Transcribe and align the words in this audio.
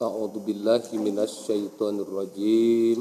أعوذ 0.00 0.34
بالله 0.44 0.84
من 0.92 1.16
الشيطان 1.18 2.00
الرجيم 2.00 2.98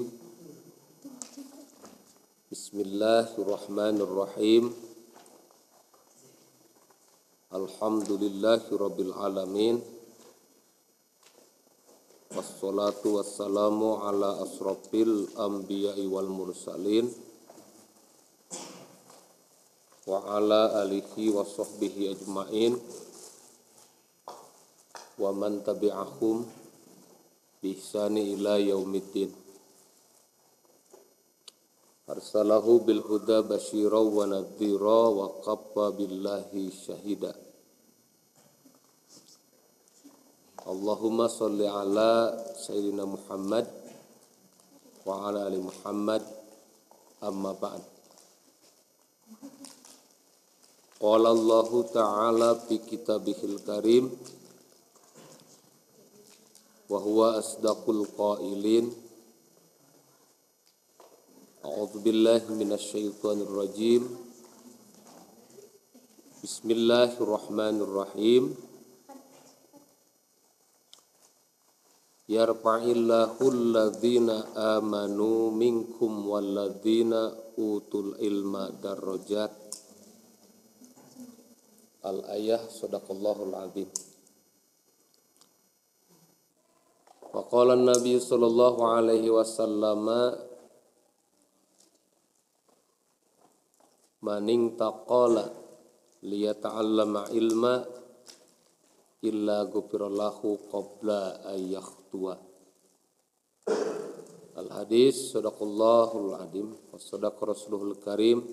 بسم 2.52 2.76
الله 2.80 3.28
الرحمن 3.40 3.96
الرحيم 4.04 4.64
الحمد 7.56 8.10
لله 8.12 8.62
رب 8.72 9.00
العالمين 9.00 9.76
والصلاة 12.36 13.02
والسلام 13.06 13.80
على 14.04 14.30
أشرف 14.44 14.92
الأنبياء 14.94 16.00
والمرسلين 16.06 17.06
وعلى 20.08 20.62
آله 20.84 21.14
وصحبه 21.36 21.96
أجمعين 22.16 22.74
ومن 25.20 25.64
تبعهم 25.64 26.59
bihsani 27.61 28.35
ila 28.35 28.57
yaumiddin. 28.57 29.31
Arsalahu 32.11 32.83
bil 32.83 33.05
huda 33.07 33.47
basyira 33.47 34.03
wa 34.03 34.27
nadhira 34.27 35.03
wa 35.15 35.31
qaffa 35.47 35.95
billahi 35.95 36.67
syahida 36.75 37.31
Allahumma 40.67 41.25
salli 41.25 41.65
ala 41.65 42.37
sayyidina 42.53 43.09
Muhammad 43.09 43.65
wa 45.09 45.27
ala 45.27 45.49
ali 45.49 45.57
Muhammad. 45.57 46.21
Amma 47.25 47.57
ba'd. 47.57 47.83
Qala 51.01 51.33
Allah 51.33 51.71
Ta'ala 51.91 52.51
fi 52.61 52.77
kitabihil 52.77 53.57
karim 53.65 54.13
وهو 56.90 57.20
أصدق 57.42 57.90
القائلين 57.90 58.86
أعوذ 61.66 61.94
بالله 62.06 62.42
من 62.62 62.72
الشيطان 62.74 63.42
الرجيم 63.42 64.04
بسم 66.44 66.68
الله 66.72 67.12
الرحمن 67.22 67.76
الرحيم 67.82 68.44
يرفع 72.30 72.78
الله 72.78 73.38
الذين 73.42 74.30
آمنوا 74.78 75.40
منكم 75.52 76.12
والذين 76.30 77.14
أوتوا 77.58 78.02
العلم 78.02 78.54
درجات 78.84 79.66
Al-ayah 82.06 82.62
sadaqallahul 82.70 83.58
azim 83.58 83.90
Wa 83.90 84.09
qala 87.51 87.75
Nabi 87.75 88.15
sallallahu 88.23 88.81
alaihi 88.87 89.27
wasallam 89.27 90.07
Maning 94.21 94.77
taqala 94.77 95.49
liyata'allama 96.23 97.33
ilma 97.33 97.81
illa 99.25 99.65
gufirallahu 99.65 100.69
qabla 100.69 101.41
ayyakhtuwa 101.57 102.37
Al-hadis 104.61 105.33
sadaqallahul 105.33 106.37
azim 106.37 106.69
wa 106.93 107.01
sadaqa 107.01 107.49
rasuluhul 107.49 107.97
karim 108.05 108.45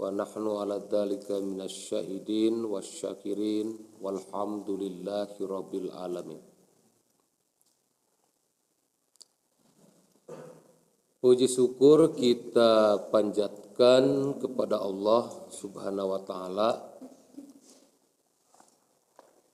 wa 0.00 0.08
nahnu 0.08 0.56
ala 0.56 0.80
dzalika 0.80 1.44
minasyahidin 1.44 2.64
wasyakirin 2.64 3.76
walhamdulillahi 4.00 5.44
rabbil 5.44 5.92
alamin 5.92 6.53
Puji 11.24 11.48
syukur 11.48 12.12
kita 12.12 13.00
panjatkan 13.08 14.36
kepada 14.44 14.76
Allah 14.76 15.32
Subhanahu 15.48 16.12
wa 16.12 16.20
taala 16.20 16.70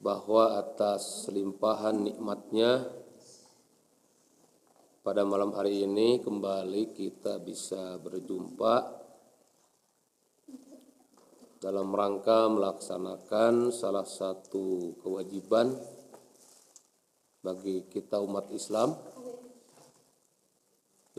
bahwa 0.03 0.59
atas 0.59 1.31
limpahan 1.31 2.11
nikmatnya 2.11 2.91
pada 5.07 5.23
malam 5.23 5.55
hari 5.55 5.87
ini 5.87 6.19
kembali 6.19 6.91
kita 6.91 7.39
bisa 7.39 8.03
berjumpa 8.03 8.75
dalam 11.63 11.95
rangka 11.95 12.51
melaksanakan 12.51 13.71
salah 13.71 14.11
satu 14.11 14.99
kewajiban 15.07 15.79
bagi 17.47 17.87
kita 17.87 18.19
umat 18.19 18.51
Islam 18.51 19.10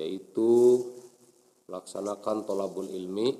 yaitu 0.01 0.81
melaksanakan 1.69 2.41
tolabul 2.41 2.89
ilmi 2.89 3.37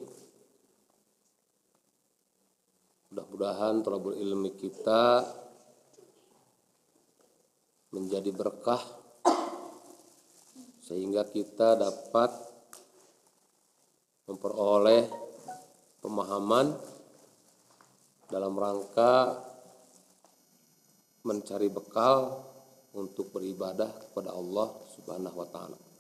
mudah-mudahan 3.10 3.82
tolabul 3.82 4.14
ilmi 4.14 4.54
kita 4.54 5.26
menjadi 7.92 8.30
berkah 8.32 8.80
sehingga 10.86 11.26
kita 11.28 11.76
dapat 11.76 12.30
memperoleh 14.30 15.10
pemahaman 16.00 16.72
dalam 18.32 18.56
rangka 18.56 19.44
mencari 21.28 21.68
bekal 21.68 22.48
untuk 22.96 23.36
beribadah 23.36 23.92
kepada 24.08 24.32
Allah 24.32 24.72
Subhanahu 24.96 25.36
wa 25.36 25.48
taala. 25.52 25.91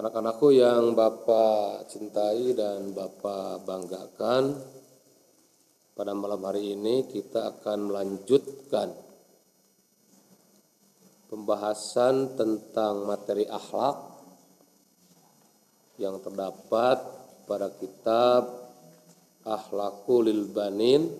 Anak-anakku 0.00 0.48
yang 0.56 0.96
Bapak 0.96 1.84
cintai 1.92 2.56
dan 2.56 2.96
Bapak 2.96 3.68
banggakan, 3.68 4.56
pada 5.92 6.16
malam 6.16 6.40
hari 6.40 6.72
ini 6.72 7.04
kita 7.04 7.52
akan 7.52 7.92
melanjutkan 7.92 8.96
pembahasan 11.28 12.32
tentang 12.32 13.04
materi 13.04 13.44
akhlak 13.44 14.00
yang 16.00 16.16
terdapat 16.24 16.96
pada 17.44 17.68
kitab 17.76 18.48
Akhlakul 19.44 20.48
Banin 20.48 21.12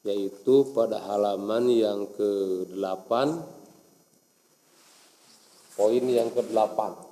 yaitu 0.00 0.72
pada 0.72 0.96
halaman 1.04 1.68
yang 1.68 2.08
ke-8 2.16 3.10
poin 5.76 6.04
yang 6.04 6.28
ke-8 6.32 7.10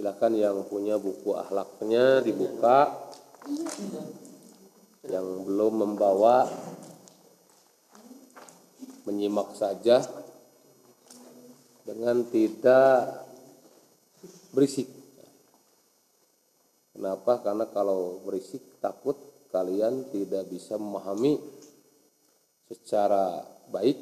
silakan 0.00 0.32
yang 0.32 0.56
punya 0.64 0.96
buku 0.96 1.36
akhlaknya 1.36 2.24
dibuka. 2.24 2.88
Yang 5.04 5.26
belum 5.44 5.72
membawa 5.84 6.48
menyimak 9.04 9.52
saja 9.52 10.00
dengan 11.84 12.24
tidak 12.32 13.28
berisik. 14.56 14.88
Kenapa? 16.96 17.44
Karena 17.44 17.68
kalau 17.68 18.24
berisik 18.24 18.80
takut 18.80 19.20
kalian 19.50 20.08
tidak 20.14 20.46
bisa 20.46 20.78
memahami 20.78 21.38
secara 22.70 23.42
baik 23.70 23.98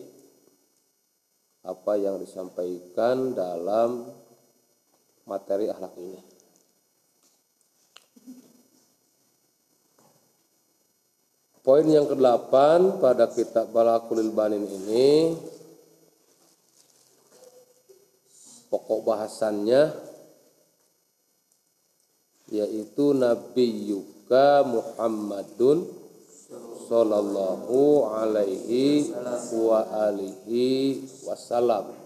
apa 1.65 1.93
yang 2.01 2.21
disampaikan 2.21 3.37
dalam 3.37 4.09
materi 5.29 5.69
akhlak 5.69 5.93
ini. 6.01 6.21
Poin 11.61 11.85
yang 11.85 12.09
ke-8 12.09 12.53
pada 12.97 13.29
kitab 13.29 13.69
Balakulil 13.69 14.33
Banin 14.33 14.65
ini 14.65 15.37
pokok 18.73 19.05
bahasannya 19.05 19.93
yaitu 22.49 23.13
Nabi 23.13 23.93
Yuka 24.29 24.61
Muhammadun 24.61 25.89
sallallahu 26.85 28.13
alaihi 28.13 29.09
wa 29.57 29.81
alihi 30.05 31.01
wasallam. 31.25 31.97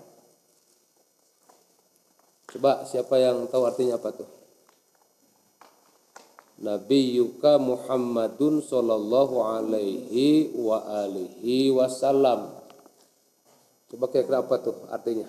Coba 2.46 2.86
siapa 2.86 3.18
yang 3.18 3.50
tahu 3.50 3.66
artinya 3.66 3.98
apa 3.98 4.14
tuh? 4.14 4.30
Nabi 6.62 7.18
Yuka 7.18 7.58
Muhammadun 7.58 8.62
sallallahu 8.62 9.42
alaihi 9.42 10.54
wa 10.62 10.78
alihi 11.02 11.74
wasallam. 11.74 12.54
Coba 13.90 14.06
kira-kira 14.14 14.46
apa 14.46 14.62
tuh 14.62 14.78
artinya? 14.94 15.26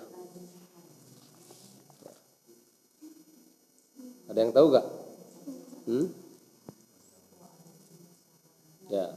Ada 4.30 4.38
yang 4.46 4.54
tahu 4.54 4.66
gak? 4.70 4.86
Hmm? 5.90 6.23
Ya. 8.94 9.10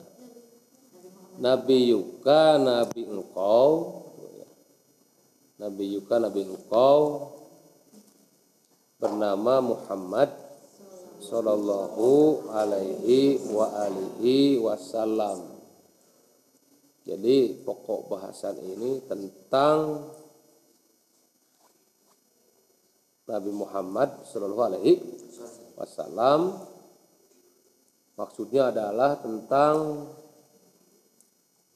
Nabi 1.37 1.93
Yuka, 1.93 2.57
Nabi 2.57 3.05
engkau. 3.05 4.01
Nabi 5.61 5.85
Yuka, 5.93 6.17
Nabi 6.17 6.41
engkau 6.49 7.29
bernama 8.97 9.61
Muhammad 9.61 10.33
Sallallahu 11.21 12.49
alaihi 12.53 13.37
wa 13.53 13.69
alihi 13.85 14.57
wasallam. 14.57 15.45
Jadi 17.05 17.61
pokok 17.61 18.09
bahasan 18.09 18.57
ini 18.61 19.01
tentang 19.05 20.09
Nabi 23.27 23.51
Muhammad 23.51 24.23
Sallallahu 24.23 24.67
Alaihi 24.71 24.93
Wasallam. 25.75 26.55
Maksudnya 28.17 28.73
adalah 28.73 29.21
tentang 29.21 30.09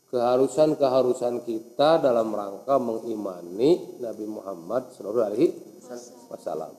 keharusan-keharusan 0.10 1.46
kita 1.46 2.02
dalam 2.02 2.34
rangka 2.34 2.82
mengimani 2.82 4.02
Nabi 4.02 4.26
Muhammad 4.26 4.90
Sallallahu 4.92 5.30
Alaihi 5.32 5.50
Wasallam. 6.28 6.74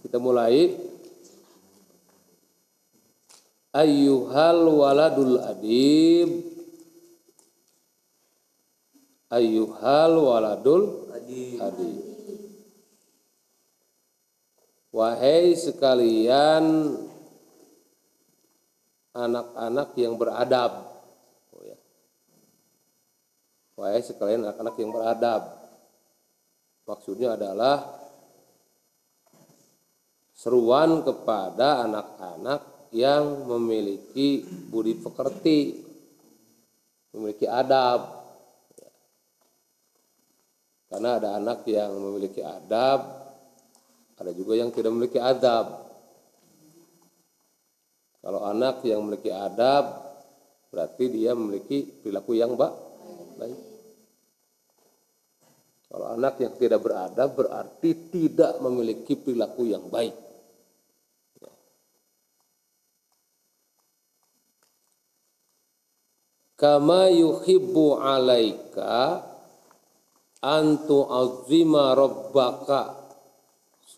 Kita 0.00 0.18
mulai 0.18 0.74
ayyuhal 3.70 4.64
waladul 4.66 5.38
adib 5.38 6.30
ayyuhal 9.30 10.14
waladul 10.18 11.06
adi. 11.14 12.09
Wahai 15.00 15.56
sekalian 15.56 16.92
anak-anak 19.16 19.96
yang 19.96 20.20
beradab. 20.20 20.92
Oh 21.56 21.64
ya. 21.64 21.78
Wahai 23.80 24.04
sekalian 24.04 24.44
anak-anak 24.44 24.76
yang 24.76 24.92
beradab. 24.92 25.42
Maksudnya 26.84 27.32
adalah 27.32 27.96
seruan 30.36 31.00
kepada 31.00 31.88
anak-anak 31.88 32.92
yang 32.92 33.48
memiliki 33.48 34.44
budi 34.68 35.00
pekerti, 35.00 35.80
memiliki 37.16 37.48
adab, 37.48 38.20
karena 40.92 41.16
ada 41.16 41.40
anak 41.40 41.64
yang 41.64 41.88
memiliki 41.96 42.44
adab, 42.44 43.19
ada 44.20 44.36
juga 44.36 44.52
yang 44.52 44.68
tidak 44.68 44.92
memiliki 44.92 45.16
adab. 45.16 45.88
Kalau 48.20 48.44
anak 48.44 48.84
yang 48.84 49.00
memiliki 49.00 49.32
adab, 49.32 49.96
berarti 50.68 51.04
dia 51.08 51.32
memiliki 51.32 51.88
perilaku 52.04 52.36
yang 52.36 52.52
baik. 52.52 53.58
Kalau 55.90 56.06
anak 56.14 56.38
yang 56.38 56.54
tidak 56.54 56.84
beradab 56.84 57.34
berarti 57.34 58.12
tidak 58.12 58.60
memiliki 58.62 59.18
perilaku 59.18 59.72
yang 59.72 59.88
baik. 59.90 60.14
Kama 66.60 67.08
yuhibbu 67.08 67.96
alaika 67.96 69.24
antu 70.44 71.08
azima 71.08 71.96
rabbaka 71.96 72.99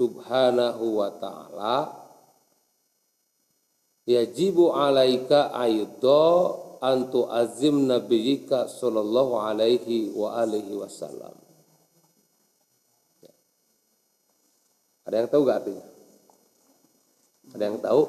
subhanahu 0.02 0.98
wa 0.98 1.10
ta'ala 1.14 1.78
yajibu 4.02 4.74
alaika 4.74 5.54
aidha 5.54 6.26
antu 6.82 7.30
azim 7.30 7.86
nabiyika 7.86 8.66
sallallahu 8.66 9.38
alaihi 9.38 10.10
wa 10.10 10.42
alihi 10.42 10.74
wasallam. 10.74 11.38
Ada 15.06 15.22
yang 15.22 15.30
tahu 15.30 15.42
gak 15.46 15.58
artinya? 15.62 15.86
Ada 17.54 17.62
yang 17.62 17.78
tahu? 17.78 18.02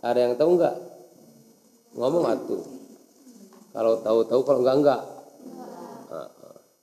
Ada 0.00 0.18
yang 0.20 0.34
tahu 0.36 0.50
nggak? 0.56 0.76
Ngomong 1.96 2.24
atuh 2.28 2.62
kalau 3.70 4.02
tahu-tahu 4.02 4.40
kalau 4.46 4.60
enggak 4.62 4.78
enggak 4.78 5.02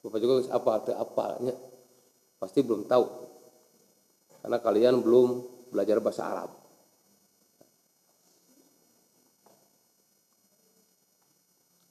Bapak 0.07 0.19
juga 0.23 0.33
apa 0.55 0.69
arti 0.79 0.91
apanya 0.95 1.53
pasti 2.37 2.61
belum 2.61 2.85
tahu 2.85 3.05
karena 4.45 4.57
kalian 4.61 4.95
belum 5.01 5.43
belajar 5.73 5.97
bahasa 5.99 6.23
Arab. 6.23 6.49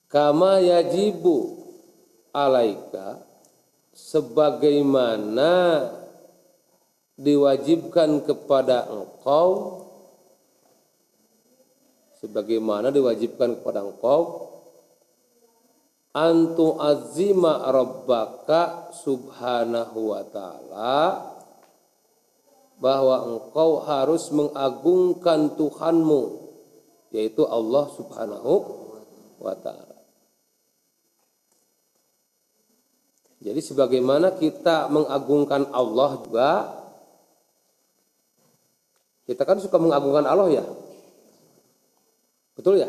Kama 0.06 0.62
yajibu 0.62 1.66
alaika 2.30 3.20
sebagaimana 3.90 5.84
diwajibkan 7.16 8.22
kepada 8.22 8.86
engkau 8.92 9.82
sebagaimana 12.20 12.92
diwajibkan 12.92 13.60
kepada 13.60 13.82
engkau 13.84 14.45
antu 16.16 16.80
azima 16.80 17.60
rabbaka 17.68 18.88
subhanahu 19.04 20.16
wa 20.16 20.24
ta'ala 20.24 20.96
bahwa 22.80 23.16
engkau 23.36 23.84
harus 23.84 24.32
mengagungkan 24.32 25.52
Tuhanmu 25.60 26.48
yaitu 27.12 27.44
Allah 27.44 27.84
subhanahu 27.92 28.52
wa 29.44 29.52
ta'ala. 29.52 30.00
Jadi 33.44 33.60
sebagaimana 33.60 34.40
kita 34.40 34.88
mengagungkan 34.88 35.68
Allah 35.70 36.16
juga 36.24 36.50
kita 39.28 39.42
kan 39.44 39.60
suka 39.60 39.76
mengagungkan 39.76 40.24
Allah 40.24 40.48
ya? 40.48 40.64
Betul 42.56 42.80
ya? 42.80 42.88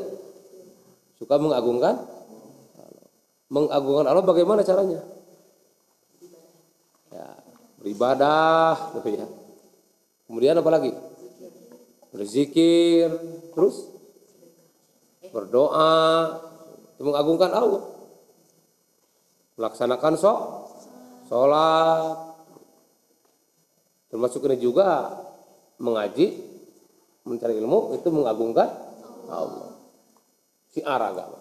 Suka 1.20 1.36
mengagungkan 1.42 2.17
mengagungkan 3.48 4.08
Allah 4.08 4.26
bagaimana 4.26 4.62
caranya? 4.64 5.02
Ya, 7.12 7.28
beribadah, 7.80 8.96
gitu 9.00 9.10
ya. 9.16 9.28
Kemudian 10.28 10.60
apa 10.60 10.70
lagi? 10.72 10.92
Berzikir, 12.12 13.08
terus 13.56 13.88
berdoa, 15.32 16.36
mengagungkan 17.00 17.52
Allah. 17.52 17.84
Melaksanakan 19.58 20.14
sok, 20.20 20.40
sholat, 21.32 22.14
termasuk 24.14 24.46
ini 24.46 24.62
juga 24.62 25.18
mengaji, 25.82 26.42
mencari 27.26 27.58
ilmu 27.58 27.98
itu 27.98 28.08
mengagungkan 28.14 28.70
Allah. 29.28 29.74
Si 30.72 30.80
agama. 30.86 31.37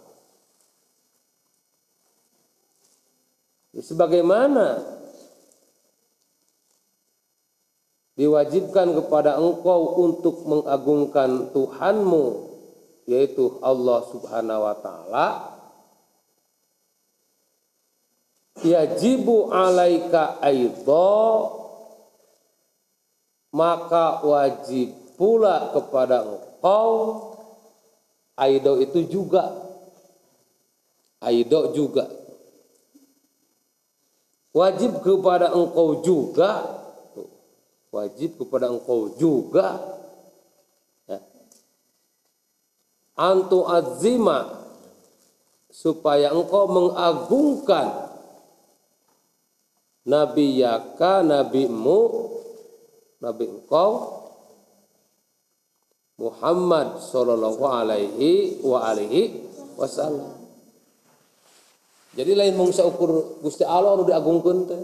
Sebagaimana 3.83 4.81
diwajibkan 8.17 8.97
kepada 8.97 9.37
engkau 9.37 10.01
untuk 10.01 10.49
mengagungkan 10.49 11.53
Tuhanmu 11.53 12.25
yaitu 13.05 13.61
Allah 13.61 14.01
Subhanahu 14.09 14.65
wa 14.65 14.77
taala 14.81 15.27
yajibu 18.65 19.53
alaika 19.53 20.41
aidha 20.41 21.21
maka 23.53 24.25
wajib 24.25 24.97
pula 25.21 25.77
kepada 25.77 26.25
engkau 26.25 26.93
aido 28.37 28.81
itu 28.81 29.05
juga 29.13 29.53
aido 31.21 31.77
juga 31.77 32.26
wajib 34.57 35.05
kepada 35.05 35.53
engkau 35.53 36.01
juga. 36.01 36.81
Wajib 37.93 38.41
kepada 38.41 38.73
engkau 38.73 39.13
juga. 39.21 39.77
Ya. 41.05 41.21
antu 43.21 43.69
azima. 43.69 44.65
Supaya 45.69 46.33
engkau 46.33 46.65
mengagungkan 46.73 48.09
nabi 50.09 50.65
yaka 50.65 51.21
nabimu 51.21 52.31
nabi 53.21 53.45
engkau 53.45 54.23
Muhammad 56.17 57.05
sallallahu 57.05 57.61
alaihi 57.61 58.63
wa 58.65 58.89
alihi 58.89 59.37
wasallam 59.77 60.36
Jadi 62.17 62.33
lain 62.33 62.57
mung 62.57 62.73
ukur 62.73 63.45
Gusti 63.45 63.61
Allah 63.61 63.93
anu 63.93 64.09
diagungkeun 64.09 64.59
teh. 64.65 64.83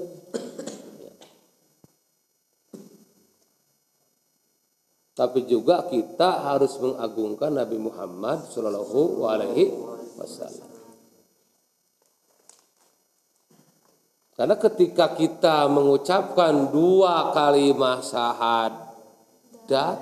Tapi 5.16 5.44
juga 5.48 5.88
kita 5.88 6.44
harus 6.44 6.76
mengagungkan 6.76 7.56
Nabi 7.56 7.80
Muhammad 7.80 8.48
Shallallahu 8.52 9.24
Alaihi 9.24 9.72
Wasallam. 10.20 10.68
Karena 14.32 14.56
ketika 14.56 15.12
kita 15.12 15.68
mengucapkan 15.68 16.72
dua 16.72 17.32
kalimat 17.36 18.00
syahadat, 18.00 19.96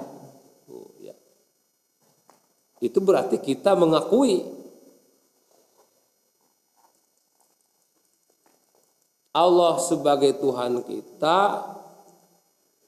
oh, 0.71 0.95
ya, 1.03 1.15
itu 2.79 2.99
berarti 3.03 3.43
kita 3.43 3.75
mengakui 3.75 4.60
Allah 9.31 9.79
sebagai 9.79 10.43
Tuhan 10.43 10.83
kita 10.83 11.39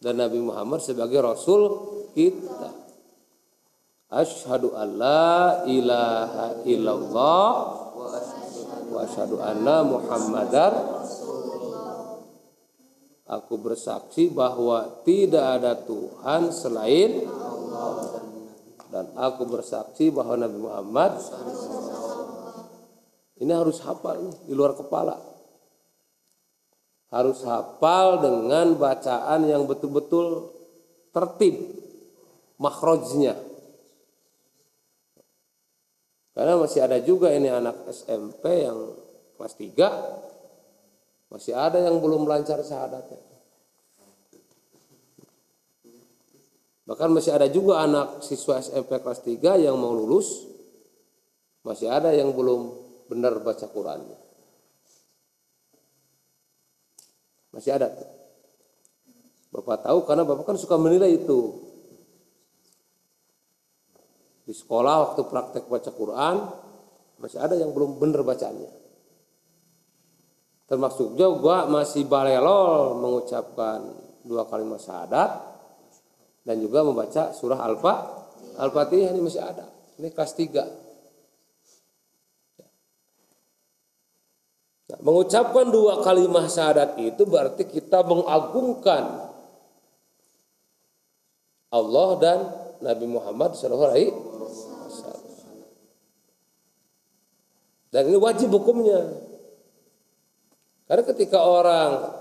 dan 0.02 0.14
Nabi 0.18 0.42
Muhammad 0.42 0.82
sebagai 0.82 1.22
Rasul 1.22 1.70
kita. 2.18 2.82
Ashadu 4.12 4.75
an 4.75 4.88
la 4.99 5.64
ilaha 5.64 6.66
illallah 6.68 7.49
wa 8.92 8.99
ashadu 9.00 9.40
anna 9.40 9.80
muhammadar 9.80 10.72
Aku 13.32 13.56
bersaksi 13.56 14.28
bahwa 14.28 15.00
tidak 15.08 15.56
ada 15.56 15.72
Tuhan 15.72 16.52
selain 16.52 17.25
dan 18.92 19.08
aku 19.16 19.49
bersaksi 19.49 20.12
bahwa 20.12 20.37
Nabi 20.37 20.58
Muhammad 20.61 21.16
ini 23.40 23.49
harus 23.49 23.80
hafal 23.80 24.20
nih 24.20 24.37
di 24.44 24.52
luar 24.52 24.76
kepala 24.76 25.32
harus 27.12 27.45
hafal 27.45 28.25
dengan 28.25 28.73
bacaan 28.81 29.45
yang 29.45 29.69
betul-betul 29.69 30.49
tertib 31.12 31.61
makhrajnya. 32.57 33.37
Karena 36.33 36.57
masih 36.57 36.81
ada 36.81 36.97
juga 37.04 37.28
ini 37.37 37.52
anak 37.52 37.85
SMP 37.92 38.64
yang 38.64 38.97
kelas 39.37 39.52
3 39.61 41.28
masih 41.28 41.52
ada 41.52 41.76
yang 41.85 42.00
belum 42.00 42.25
lancar 42.25 42.64
syahadatnya. 42.64 43.21
Bahkan 46.88 47.09
masih 47.12 47.37
ada 47.37 47.45
juga 47.52 47.85
anak 47.85 48.25
siswa 48.25 48.64
SMP 48.64 48.97
kelas 49.04 49.21
3 49.21 49.61
yang 49.69 49.76
mau 49.76 49.92
lulus 49.92 50.49
masih 51.61 51.92
ada 51.92 52.09
yang 52.16 52.33
belum 52.33 52.73
benar 53.12 53.37
baca 53.45 53.69
Qurannya 53.69 54.22
Masih 57.52 57.76
ada. 57.76 57.92
Bapak 59.52 59.85
tahu 59.85 60.09
karena 60.09 60.25
Bapak 60.25 60.49
kan 60.49 60.56
suka 60.56 60.80
menilai 60.80 61.12
itu. 61.12 61.61
Di 64.42 64.56
sekolah 64.56 65.12
waktu 65.12 65.23
praktek 65.28 65.68
baca 65.68 65.90
Quran 65.92 66.37
masih 67.21 67.38
ada 67.38 67.54
yang 67.54 67.71
belum 67.71 68.00
benar 68.00 68.26
bacanya. 68.26 68.73
Termasuk 70.66 71.14
juga 71.14 71.68
masih 71.68 72.09
balelol 72.09 72.97
mengucapkan 72.97 73.85
dua 74.25 74.49
kalimat 74.49 74.80
syahadat 74.80 75.30
dan 76.42 76.56
juga 76.59 76.82
membaca 76.82 77.37
surah 77.37 77.61
Al-Fa 77.61 77.94
Al-Fatihah 78.59 79.12
ini 79.12 79.21
masih 79.25 79.40
ada. 79.40 79.68
Ini 79.97 80.12
kelas 80.12 80.32
3. 80.37 80.82
Nah, 84.92 85.00
mengucapkan 85.00 85.72
dua 85.72 86.04
kalimat 86.04 86.52
syahadat 86.52 87.00
itu 87.00 87.25
berarti 87.25 87.64
kita 87.64 88.04
mengagungkan 88.04 89.32
Allah 91.72 92.08
dan 92.20 92.38
Nabi 92.84 93.06
Muhammad 93.08 93.56
SAW. 93.56 93.96
Dan 97.88 98.02
ini 98.08 98.18
wajib 98.20 98.52
hukumnya. 98.52 99.00
Karena 100.84 101.04
ketika 101.08 101.40
orang 101.40 102.12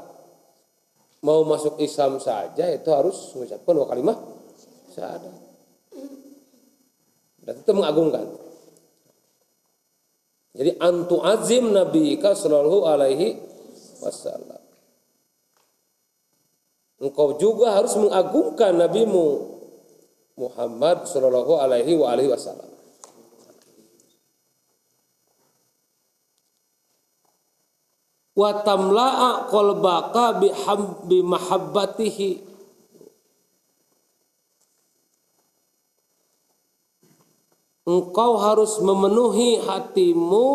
mau 1.19 1.43
masuk 1.43 1.75
Islam 1.83 2.23
saja 2.23 2.71
itu 2.71 2.87
harus 2.95 3.35
mengucapkan 3.35 3.73
dua 3.75 3.87
kalimat 3.91 4.17
syahadat. 4.95 5.35
Dan 7.43 7.55
itu 7.59 7.71
mengagungkan. 7.75 8.50
Jadi 10.51 10.75
antu 10.83 11.23
azim 11.23 11.71
Nabi 11.71 12.19
sallallahu 12.19 12.83
alaihi 12.83 13.39
wasallam. 14.03 14.59
Engkau 17.01 17.39
juga 17.39 17.79
harus 17.79 17.95
mengagungkan 17.97 18.77
nabimu 18.77 19.57
Muhammad 20.37 21.07
sallallahu 21.07 21.57
alaihi 21.57 21.97
wa 21.97 22.13
alihi 22.13 22.29
wasallam. 22.29 22.69
Wa 28.31 28.63
tamla'a 28.63 29.47
qalbaka 29.49 30.39
bi 31.07 31.19
mahabbatihi 31.19 32.50
engkau 37.85 38.37
harus 38.37 38.77
memenuhi 38.81 39.61
hatimu 39.65 40.49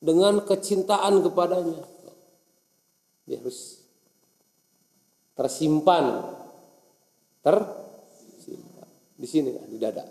dengan 0.00 0.40
kecintaan 0.46 1.20
kepadanya. 1.20 1.84
Dia 3.28 3.36
harus 3.42 3.84
tersimpan, 5.36 6.24
tersimpan. 7.44 8.88
Di 9.18 9.26
sini 9.26 9.50
di 9.68 9.76
dada. 9.76 10.06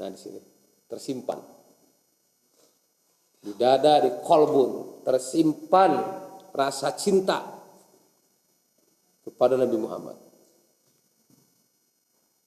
Nah 0.00 0.08
di 0.10 0.18
sini. 0.18 0.40
Tersimpan. 0.86 1.38
Di 3.44 3.52
dada 3.54 4.02
di 4.02 4.10
kolbun. 4.24 5.04
Tersimpan 5.06 5.92
rasa 6.56 6.96
cinta 6.96 7.44
kepada 9.22 9.54
Nabi 9.54 9.76
Muhammad 9.76 10.25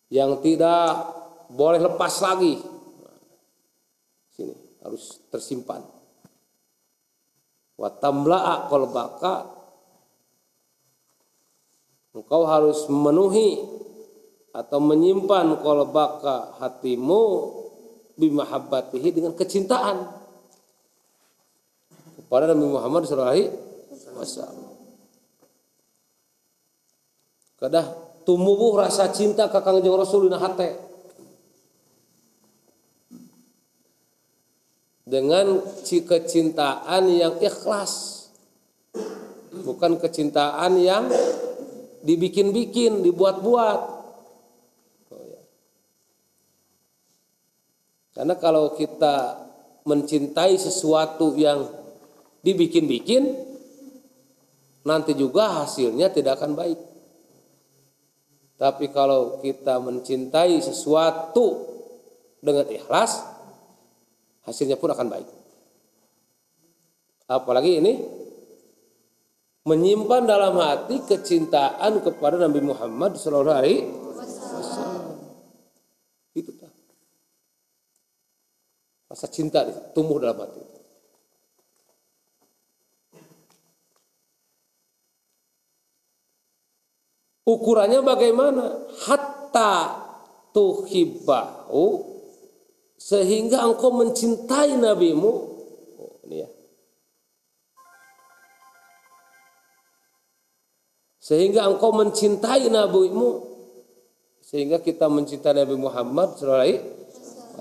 yang 0.09 0.41
tidak 0.41 1.05
boleh 1.53 1.81
lepas 1.81 2.13
lagi. 2.21 2.57
Sini 4.33 4.53
harus 4.81 5.21
tersimpan. 5.29 5.81
Watamla'a 7.79 8.67
kolbaka 8.67 9.47
engkau 12.11 12.43
harus 12.43 12.89
memenuhi 12.91 13.63
atau 14.51 14.81
menyimpan 14.81 15.61
kolbaka 15.61 16.59
hatimu 16.59 17.23
bimahabbatihi 18.19 19.15
dengan 19.15 19.31
kecintaan 19.37 20.09
kepada 22.19 22.51
Nabi 22.51 22.67
Muhammad 22.67 23.07
sallallahu 23.07 23.31
alaihi 23.31 23.49
wasallam. 24.19 24.67
Kadah 27.59 28.08
tumubuh 28.29 28.77
rasa 28.77 29.09
cinta 29.09 29.49
ka 29.49 29.65
Kangjeng 29.65 29.97
Rasul 29.97 30.29
dina 30.29 30.37
hate 30.37 30.77
dengan 35.09 35.65
kecintaan 35.89 37.09
yang 37.09 37.41
ikhlas. 37.41 38.21
Bukan 39.49 39.97
kecintaan 39.97 40.77
yang 40.77 41.09
dibikin-bikin 42.05 43.01
dibuat-buat. 43.01 43.79
Oh, 45.09 45.23
ya. 45.25 45.41
karena 48.13 48.37
kalau 48.37 48.77
kita 48.77 49.41
mencintai 49.89 50.53
sesuatu 50.53 51.33
yang 51.33 51.65
dibikin-bikin 52.45 53.33
nanti 54.85 55.17
juga 55.17 55.65
hasilnya 55.65 56.13
tidak 56.13 56.37
akan 56.37 56.53
baik 56.53 56.88
tapi 58.59 58.91
kalau 58.91 59.39
kita 59.39 59.79
mencintai 59.79 60.59
sesuatu 60.59 61.63
dengan 62.43 62.67
ikhlas, 62.67 63.23
hasilnya 64.43 64.75
pun 64.75 64.91
akan 64.91 65.07
baik. 65.07 65.29
Apalagi 67.31 67.79
ini 67.79 67.93
menyimpan 69.63 70.27
dalam 70.27 70.59
hati 70.59 70.99
kecintaan 71.07 72.03
kepada 72.03 72.35
Nabi 72.35 72.59
Muhammad 72.59 73.15
Sallallahu 73.15 73.59
Alaihi 73.63 73.87
Wasallam. 73.87 75.15
Itu 76.35 76.51
tak. 76.59 76.75
Rasa 79.07 79.31
cinta 79.31 79.63
tumbuh 79.95 80.19
dalam 80.19 80.35
hati. 80.35 80.68
Ukurannya 87.49 88.05
bagaimana? 88.05 88.85
Hatta 89.09 90.05
tuhibbahu 90.53 92.05
sehingga 92.99 93.65
engkau 93.65 93.89
mencintai 93.95 94.77
nabimu. 94.77 95.31
Oh, 95.97 96.13
ini 96.29 96.45
ya. 96.45 96.49
Sehingga 101.17 101.65
engkau 101.65 101.89
mencintai 101.89 102.69
nabimu. 102.69 103.49
Sehingga 104.45 104.81
kita 104.81 105.05
mencintai 105.09 105.61
Nabi 105.61 105.77
Muhammad 105.77 106.37
sallallahu 106.37 106.89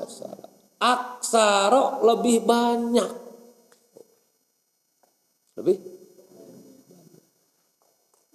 wasallam. 0.00 0.52
Aksara 0.80 2.00
lebih 2.00 2.49
banyak. 2.49 3.11
Lebih 5.61 5.98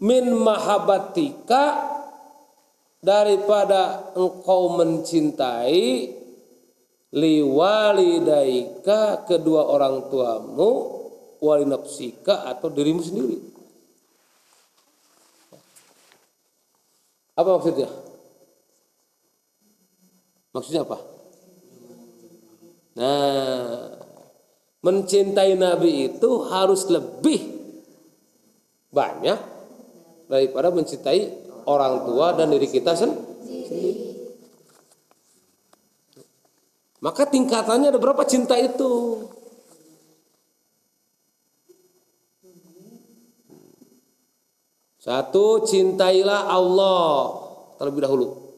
min 0.03 0.35
mahabatika 0.35 1.95
daripada 2.99 4.11
engkau 4.19 4.75
mencintai 4.75 6.11
liwalidaika 7.15 9.23
kedua 9.23 9.63
orang 9.63 10.11
tuamu 10.11 10.71
wali 11.39 11.63
nafsika 11.63 12.43
atau 12.51 12.67
dirimu 12.67 12.99
sendiri. 12.99 13.39
Apa 17.39 17.49
maksudnya? 17.57 17.89
Maksudnya 20.53 20.85
apa? 20.85 20.97
Nah, 22.93 23.89
mencintai 24.85 25.57
Nabi 25.57 26.13
itu 26.13 26.29
harus 26.45 26.85
lebih 26.91 27.41
banyak 28.93 29.52
daripada 30.27 30.73
mencintai 30.73 31.21
orang 31.67 32.03
tua 32.07 32.35
dan 32.35 32.51
diri 32.51 32.67
kita 32.67 32.95
sendiri. 32.95 34.13
Maka 37.03 37.27
tingkatannya 37.27 37.91
ada 37.91 37.99
berapa 37.99 38.23
cinta 38.23 38.55
itu? 38.55 39.27
Satu, 45.03 45.67
cintailah 45.67 46.47
Allah 46.47 47.43
terlebih 47.75 48.07
dahulu. 48.07 48.55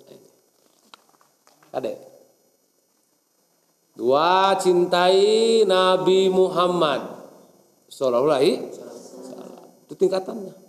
Ada. 1.74 1.98
Dua, 3.98 4.54
cintai 4.62 5.66
Nabi 5.66 6.30
Muhammad. 6.30 7.18
Sallallahu 7.90 8.30
alaihi 8.30 8.62
Itu 9.90 9.98
tingkatannya. 9.98 10.65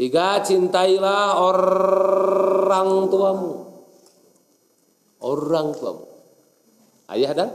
Tiga, 0.00 0.40
cintailah 0.40 1.44
orang 1.44 3.12
tuamu 3.12 3.70
orang 5.20 5.76
tuamu. 5.76 6.04
Ayah 7.12 7.32
dan. 7.36 7.50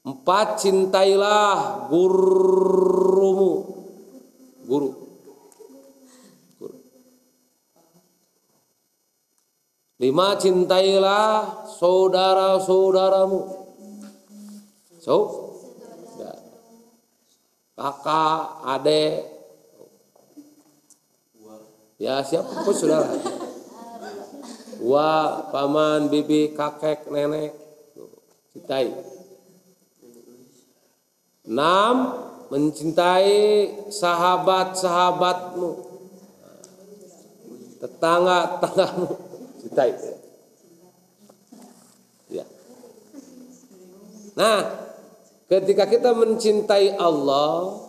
Empat, 0.00 0.64
cintailah 0.64 1.86
gurumu. 1.92 3.52
Guru. 4.64 4.90
Guru. 6.56 6.78
Lima, 10.00 10.40
cintailah 10.40 11.68
saudara-saudaramu. 11.68 13.40
So, 15.04 15.16
kakak, 17.76 18.40
adik, 18.64 19.39
ya 22.00 22.24
siapa 22.24 22.64
pun 22.64 22.72
saudara 22.72 23.12
wa 24.80 25.44
paman 25.52 26.08
bibi 26.08 26.56
kakek 26.56 27.12
nenek 27.12 27.60
cintai. 28.50 28.90
Enam 31.46 31.96
mencintai 32.50 33.34
sahabat-sahabatmu. 33.90 35.70
Tetangga-tetanggamu. 37.80 39.08
Cintai. 39.64 39.90
Ya. 42.30 42.44
Nah 44.38 44.58
ketika 45.50 45.88
kita 45.90 46.14
mencintai 46.14 46.94
Allah 46.94 47.80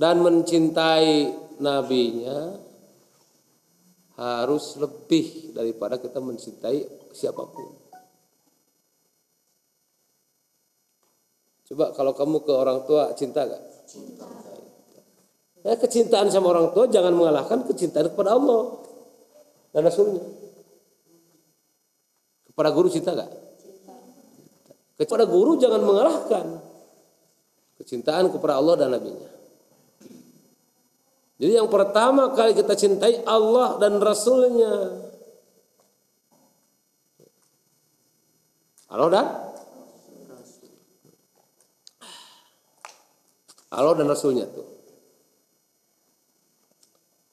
dan 0.00 0.24
mencintai 0.24 1.32
nabinya 1.60 2.65
harus 4.16 4.80
lebih 4.80 5.52
daripada 5.52 6.00
kita 6.00 6.18
mencintai 6.24 7.12
siapa 7.12 7.44
pun. 7.44 7.68
Coba 11.66 11.92
kalau 11.92 12.16
kamu 12.16 12.36
ke 12.46 12.52
orang 12.54 12.78
tua 12.88 13.12
cinta 13.12 13.44
gak? 13.44 13.62
Cinta. 13.84 14.24
Ya, 15.66 15.74
kecintaan 15.74 16.30
sama 16.30 16.54
orang 16.54 16.70
tua 16.70 16.86
jangan 16.86 17.10
mengalahkan 17.10 17.66
kecintaan 17.66 18.14
kepada 18.14 18.38
Allah 18.38 18.86
dan 19.74 19.82
Rasulnya. 19.82 20.22
Kepada 22.46 22.70
guru 22.70 22.86
cinta 22.86 23.12
gak? 23.18 23.30
Cinta. 23.58 23.94
Kepada 24.94 25.26
guru 25.26 25.58
jangan 25.58 25.82
mengalahkan 25.82 26.62
kecintaan 27.82 28.30
kepada 28.30 28.62
Allah 28.62 28.74
dan 28.80 28.94
Nabi-Nya. 28.94 29.30
Jadi 31.36 31.52
yang 31.52 31.68
pertama 31.68 32.32
kali 32.32 32.56
kita 32.56 32.72
cintai 32.72 33.20
Allah 33.28 33.76
dan 33.76 34.00
Rasulnya. 34.00 35.04
Allah 38.88 39.08
dan 39.12 39.26
Allah 43.76 43.92
dan 44.00 44.08
Rasulnya 44.08 44.48
tuh. 44.48 44.64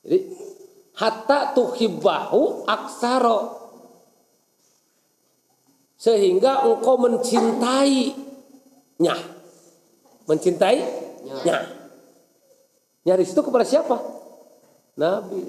Jadi 0.04 0.20
hatta 1.00 1.56
tuhibbahu 1.56 2.68
aksaro 2.68 3.64
sehingga 5.96 6.68
engkau 6.68 7.00
mencintainya 7.00 9.16
mencintainya 10.28 11.48
Nyaris 13.04 13.36
itu 13.36 13.42
kepada 13.44 13.68
siapa? 13.68 14.00
Nabi. 14.96 15.44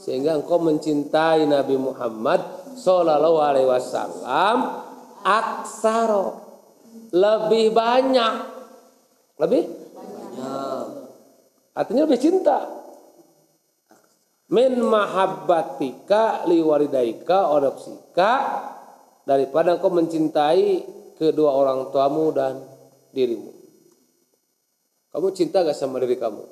Sehingga 0.00 0.36
engkau 0.36 0.60
mencintai 0.60 1.48
Nabi 1.48 1.80
Muhammad 1.80 2.44
Sallallahu 2.76 3.38
Alaihi 3.40 3.68
Wasallam 3.70 4.56
aksaro 5.24 6.44
lebih 7.14 7.72
banyak 7.72 8.34
lebih 9.40 9.62
banyak. 9.94 10.86
artinya 11.72 12.04
lebih 12.04 12.20
cinta 12.20 12.68
min 14.52 14.78
mahabbatika 14.84 16.44
liwalidaika 16.44 17.48
odopsika 17.50 18.32
daripada 19.24 19.80
engkau 19.80 19.88
mencintai 19.88 20.84
kedua 21.16 21.56
orang 21.56 21.88
tuamu 21.88 22.28
dan 22.34 22.60
dirimu 23.16 23.50
kamu 25.14 25.26
cinta 25.32 25.64
gak 25.64 25.78
sama 25.78 26.02
diri 26.02 26.20
kamu 26.20 26.44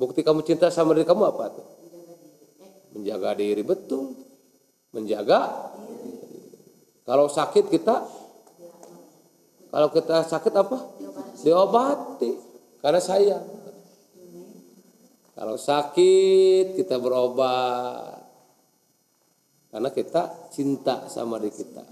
Bukti 0.00 0.24
kamu 0.24 0.40
cinta 0.48 0.72
sama 0.72 0.96
diri 0.96 1.04
kamu 1.04 1.28
apa 1.28 1.44
tuh? 1.52 1.66
Menjaga 2.96 3.36
diri 3.36 3.60
betul. 3.60 4.16
Menjaga. 4.96 5.70
Kalau 7.04 7.28
sakit 7.28 7.68
kita, 7.68 7.96
kalau 9.70 9.88
kita 9.92 10.24
sakit 10.24 10.54
apa? 10.56 10.78
Diobati. 11.44 12.32
Karena 12.80 13.00
sayang. 13.00 13.44
Kalau 15.36 15.60
sakit 15.60 16.80
kita 16.80 16.96
berobat. 16.96 18.24
Karena 19.70 19.92
kita 19.94 20.50
cinta 20.50 21.06
sama 21.06 21.38
diri 21.38 21.54
kita. 21.54 21.84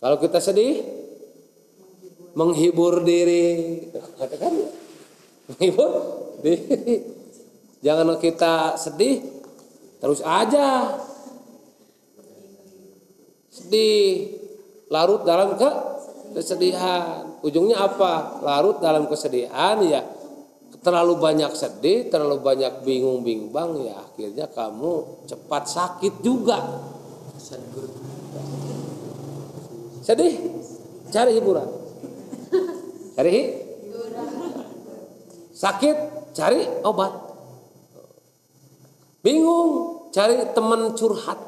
Kalau 0.00 0.16
kita 0.20 0.38
sedih, 0.40 1.03
menghibur 2.34 3.02
diri. 3.06 3.80
Katakan 3.94 4.52
menghibur 5.50 5.90
diri. 6.42 6.94
Jangan 7.80 8.18
kita 8.18 8.76
sedih 8.76 9.22
terus 10.02 10.20
aja. 10.20 10.98
Sedih. 13.48 14.42
Larut 14.92 15.24
dalam 15.24 15.56
ke 15.56 15.70
kesedihan. 16.36 17.40
Ujungnya 17.40 17.82
apa? 17.82 18.42
Larut 18.44 18.78
dalam 18.82 19.08
kesedihan 19.08 19.80
ya. 19.80 20.04
Terlalu 20.84 21.16
banyak 21.16 21.48
sedih 21.56 22.12
terlalu 22.12 22.44
banyak 22.44 22.84
bingung 22.84 23.24
bimbang 23.24 23.88
ya 23.88 24.04
akhirnya 24.04 24.52
kamu 24.52 25.24
cepat 25.24 25.64
sakit 25.64 26.20
juga. 26.20 26.60
Sedih. 30.04 30.36
Cari 31.08 31.32
hiburan 31.40 31.83
Cari 33.14 33.62
sakit, 35.54 35.96
cari 36.34 36.66
obat. 36.82 37.14
Bingung 39.22 39.70
cari 40.10 40.50
teman 40.50 40.98
curhat. 40.98 41.38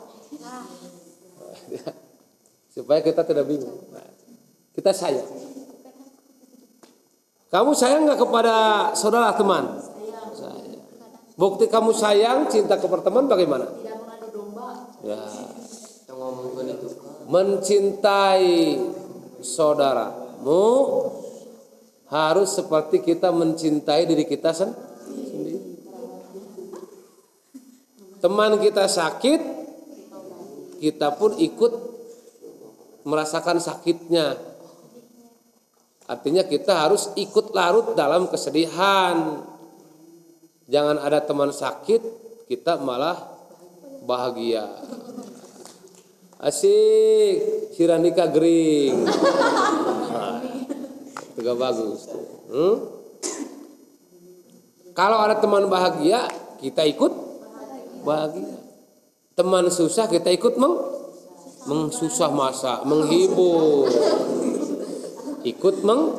Supaya 2.75 3.03
kita 3.03 3.27
tidak 3.27 3.51
bingung. 3.51 3.83
Kita 4.71 4.95
sayang. 4.95 5.27
Kamu 7.51 7.71
sayang 7.75 8.07
nggak 8.07 8.21
kepada 8.21 8.55
saudara 8.95 9.35
teman? 9.35 9.83
Sayang. 10.35 10.79
Bukti 11.37 11.69
kamu 11.69 11.93
sayang, 11.93 12.49
cinta 12.49 12.81
kepada 12.81 13.05
teman 13.05 13.29
bagaimana? 13.29 13.69
Ya. 15.05 15.21
Mencintai 17.29 18.81
saudaramu 19.45 20.65
harus 22.07 22.55
seperti 22.55 23.03
kita 23.03 23.35
mencintai 23.35 24.07
diri 24.07 24.23
kita 24.23 24.55
sendiri. 24.55 25.59
Teman 28.23 28.59
kita 28.63 28.87
sakit, 28.87 29.41
kita 30.79 31.09
pun 31.19 31.35
ikut 31.39 31.73
merasakan 33.07 33.59
sakitnya. 33.59 34.39
Artinya 36.07 36.47
kita 36.47 36.87
harus 36.87 37.11
ikut 37.19 37.51
larut 37.51 37.99
dalam 37.99 38.31
kesedihan. 38.31 39.43
Jangan 40.71 41.03
ada 41.03 41.23
teman 41.23 41.51
sakit, 41.51 42.03
kita 42.47 42.79
malah 42.79 43.19
bahagia. 44.07 44.67
Asik, 46.39 47.71
siranika 47.75 48.31
gering. 48.31 49.03
Nah, 51.37 51.57
bagus. 51.57 52.09
Hmm? 52.49 52.77
Kalau 54.97 55.19
ada 55.21 55.37
teman 55.37 55.69
bahagia, 55.69 56.25
kita 56.61 56.89
ikut 56.89 57.13
bahagia. 58.05 58.57
Teman 59.37 59.69
susah, 59.69 60.09
kita 60.09 60.33
ikut 60.33 60.57
meng 60.57 60.97
mengsusah 61.67 62.31
masa, 62.31 62.87
menghibur 62.87 63.91
ikut 65.47 65.87
meng 65.87 66.11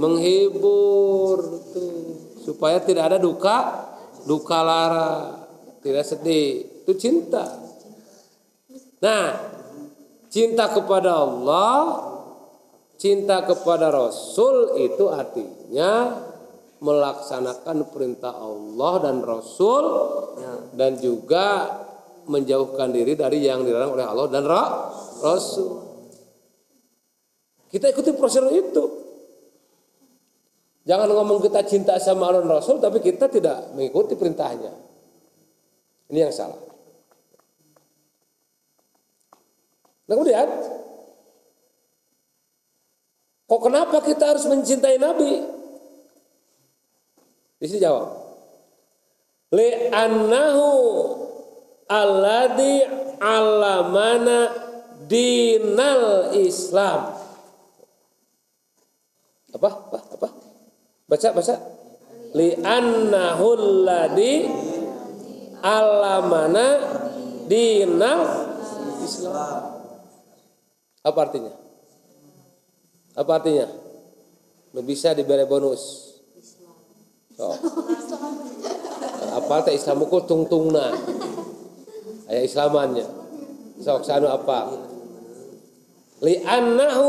menghibur 0.00 1.38
tuh 1.70 2.16
supaya 2.40 2.80
tidak 2.80 3.12
ada 3.12 3.18
duka 3.20 3.88
duka 4.24 4.58
lara 4.64 5.44
tidak 5.84 6.04
sedih 6.08 6.64
itu 6.64 6.92
cinta 6.96 7.60
nah 9.04 9.36
cinta 10.32 10.72
kepada 10.72 11.12
Allah 11.22 11.76
cinta 12.96 13.42
kepada 13.44 13.90
Rasul 13.90 14.80
itu 14.80 15.10
artinya 15.10 16.22
melaksanakan 16.78 17.90
perintah 17.90 18.34
Allah 18.36 18.92
dan 19.02 19.24
Rasul 19.24 19.84
dan 20.76 20.98
juga 21.00 21.80
menjauhkan 22.24 22.92
diri 22.92 23.16
dari 23.16 23.44
yang 23.44 23.64
dilarang 23.64 23.96
oleh 23.96 24.06
Allah 24.06 24.26
dan 24.32 24.44
Rasul 24.46 25.94
kita 27.74 27.90
ikuti 27.90 28.14
prosedur 28.14 28.54
itu. 28.54 28.84
Jangan 30.86 31.10
ngomong 31.10 31.42
kita 31.42 31.66
cinta 31.66 31.98
sama 31.98 32.30
Allah 32.30 32.46
Rasul 32.46 32.78
tapi 32.78 33.02
kita 33.02 33.26
tidak 33.26 33.74
mengikuti 33.74 34.14
perintahnya. 34.14 34.70
Ini 36.06 36.18
yang 36.22 36.30
salah. 36.30 36.62
Nah 40.06 40.14
kemudian, 40.14 40.46
kok 43.44 43.60
kenapa 43.60 44.00
kita 44.00 44.34
harus 44.34 44.44
mencintai 44.48 44.96
Nabi? 44.96 45.44
Di 47.60 47.66
sini 47.70 47.80
jawab. 47.80 48.08
Li'annahu 49.54 50.68
alladhi 51.88 52.84
alamana 53.22 54.52
dinal 55.06 56.34
Islam. 56.34 57.14
Apa? 59.54 59.68
Apa? 59.70 59.98
Apa? 60.18 60.28
Baca 61.08 61.28
baca. 61.30 61.54
Li 62.34 62.50
annahul 62.58 63.86
ladhi 63.86 64.50
alamana 65.62 66.66
dinal 67.46 68.22
Islam. 69.00 69.62
Apa 71.04 71.18
artinya 71.30 71.63
apa 73.14 73.30
artinya 73.30 73.66
lu 74.74 74.82
bisa 74.82 75.14
diberi 75.14 75.46
bonus 75.46 76.14
so. 77.38 77.54
apa 79.38 79.54
teh 79.66 79.74
Islam 79.78 80.02
ukur 80.02 80.26
tung 80.26 80.46
tungna 80.50 80.94
ayat 82.26 82.44
Islamannya 82.46 83.06
sok 83.82 84.02
sanu 84.06 84.30
apa 84.30 84.70
li'annahu 86.22 87.06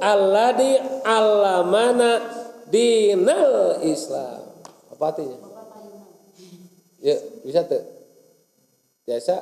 alladhi 0.00 0.78
alamana 1.02 2.42
dinal 2.72 3.84
Islam. 3.84 4.40
Apa 4.96 5.04
artinya? 5.12 5.38
Ya, 7.04 7.20
bisa 7.44 7.66
tuh. 7.68 7.84
Biasa? 9.04 9.34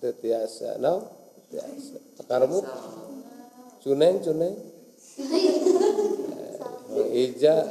Tuh 0.00 0.14
biasa. 0.22 0.80
No? 0.80 1.04
Biasa. 1.52 1.96
Akarmu? 2.24 2.64
Cuneng, 3.82 4.22
cuneng. 4.22 4.54
Bang 6.94 7.10
Ija. 7.10 7.66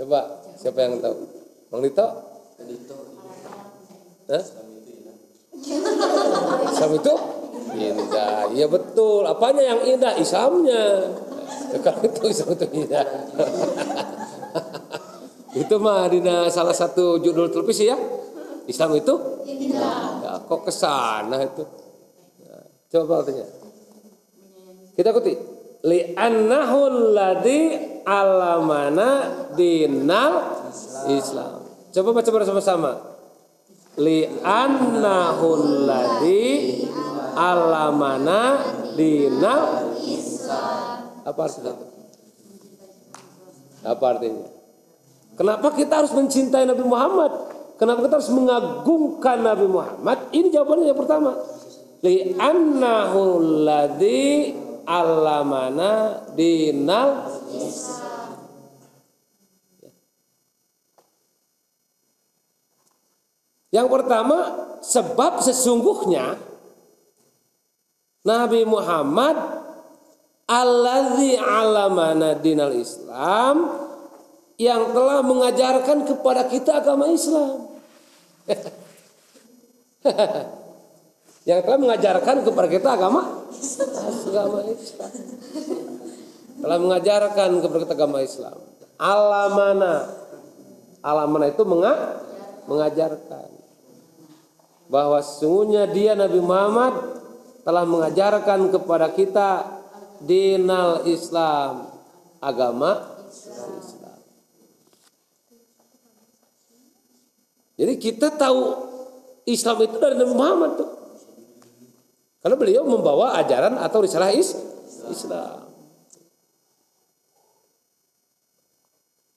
Coba, 0.00 0.20
siapa 0.56 0.88
yang 0.88 1.04
tahu? 1.04 1.16
Bang 1.68 1.84
Dito? 1.84 2.06
Hah? 4.32 4.44
Islam 6.72 6.92
itu 6.96 7.14
indah. 7.76 8.48
Iya 8.56 8.66
betul. 8.72 9.28
Apanya 9.28 9.62
yang 9.62 9.80
indah? 9.84 10.16
Islamnya. 10.16 11.12
Kalau 11.84 12.00
itu 12.00 12.32
Islam 12.32 12.56
itu 12.56 12.66
indah. 12.72 13.04
itu 15.62 15.74
mah 15.76 16.08
di 16.08 16.24
salah 16.48 16.72
satu 16.72 17.20
judul 17.20 17.52
televisi 17.52 17.92
ya. 17.92 18.00
Islam 18.64 18.96
itu 18.96 19.12
indah. 19.44 20.24
Ya, 20.24 20.32
kok 20.40 20.64
ke 20.64 20.72
sana 20.72 21.36
itu? 21.44 21.68
Ya, 22.40 22.56
coba 22.96 23.20
artinya. 23.20 23.61
Kita 24.92 25.10
ikuti. 25.12 25.32
Li 25.82 26.14
annahul 26.14 27.16
ladhi 27.16 27.74
alamana 28.06 29.50
dinal 29.58 30.62
Islam. 31.10 31.66
Coba 31.90 32.08
baca 32.22 32.30
bersama-sama. 32.30 32.92
Li 33.98 34.24
annahul 34.46 35.84
ladhi 35.84 36.86
alamana 37.36 38.60
dinal 38.96 39.92
apa 41.22 41.40
artinya 41.46 41.74
apa 43.82 44.04
artinya 44.04 44.46
kenapa 45.38 45.66
kita 45.74 45.92
harus 46.04 46.12
mencintai 46.12 46.66
Nabi 46.66 46.84
Muhammad 46.84 47.32
kenapa 47.78 48.04
kita 48.04 48.14
harus 48.20 48.32
mengagungkan 48.34 49.38
Nabi 49.42 49.66
Muhammad 49.70 50.18
ini 50.34 50.50
jawabannya 50.52 50.86
yang 50.90 50.98
pertama 50.98 51.32
li 52.02 52.34
annahu 52.36 53.22
ladzi 53.62 54.54
alamana 54.86 56.26
dinal 56.34 57.30
Yang 63.72 63.88
pertama, 63.88 64.38
sebab 64.84 65.40
sesungguhnya 65.40 66.36
Nabi 68.20 68.68
Muhammad 68.68 69.32
alladzi 70.44 71.40
alamana 71.40 72.36
dinal 72.36 72.76
Islam 72.76 73.72
yang 74.60 74.92
telah 74.92 75.24
mengajarkan 75.24 76.04
kepada 76.04 76.52
kita 76.52 76.84
agama 76.84 77.08
Islam. 77.08 77.72
yang 81.42 81.60
telah 81.66 81.78
mengajarkan 81.78 82.46
kepada 82.46 82.68
kita 82.70 82.88
agama 82.94 83.42
agama 84.30 84.58
Islam. 84.70 85.12
Telah 86.62 86.78
mengajarkan 86.78 87.50
kepada 87.58 87.80
kita 87.82 87.94
agama 87.98 88.18
Islam. 88.22 88.56
Alamana. 88.94 89.94
Alamana 91.02 91.50
itu 91.50 91.66
mengajarkan 92.70 93.50
bahwa 94.86 95.18
sesungguhnya 95.24 95.90
dia 95.90 96.14
Nabi 96.14 96.38
Muhammad 96.38 96.94
telah 97.66 97.82
mengajarkan 97.86 98.70
kepada 98.70 99.10
kita 99.10 99.50
dinal 100.22 101.02
Islam, 101.08 101.90
agama 102.38 103.10
Islam. 103.26 104.18
Jadi 107.74 107.94
kita 107.98 108.30
tahu 108.30 108.62
Islam 109.48 109.76
itu 109.82 109.96
dari 109.98 110.14
Nabi 110.14 110.34
Muhammad 110.38 110.70
tuh. 110.78 111.01
Karena 112.42 112.58
beliau 112.58 112.82
membawa 112.82 113.38
ajaran 113.38 113.78
atau 113.78 114.02
risalah 114.02 114.34
is 114.34 114.58
Islam. 115.06 115.70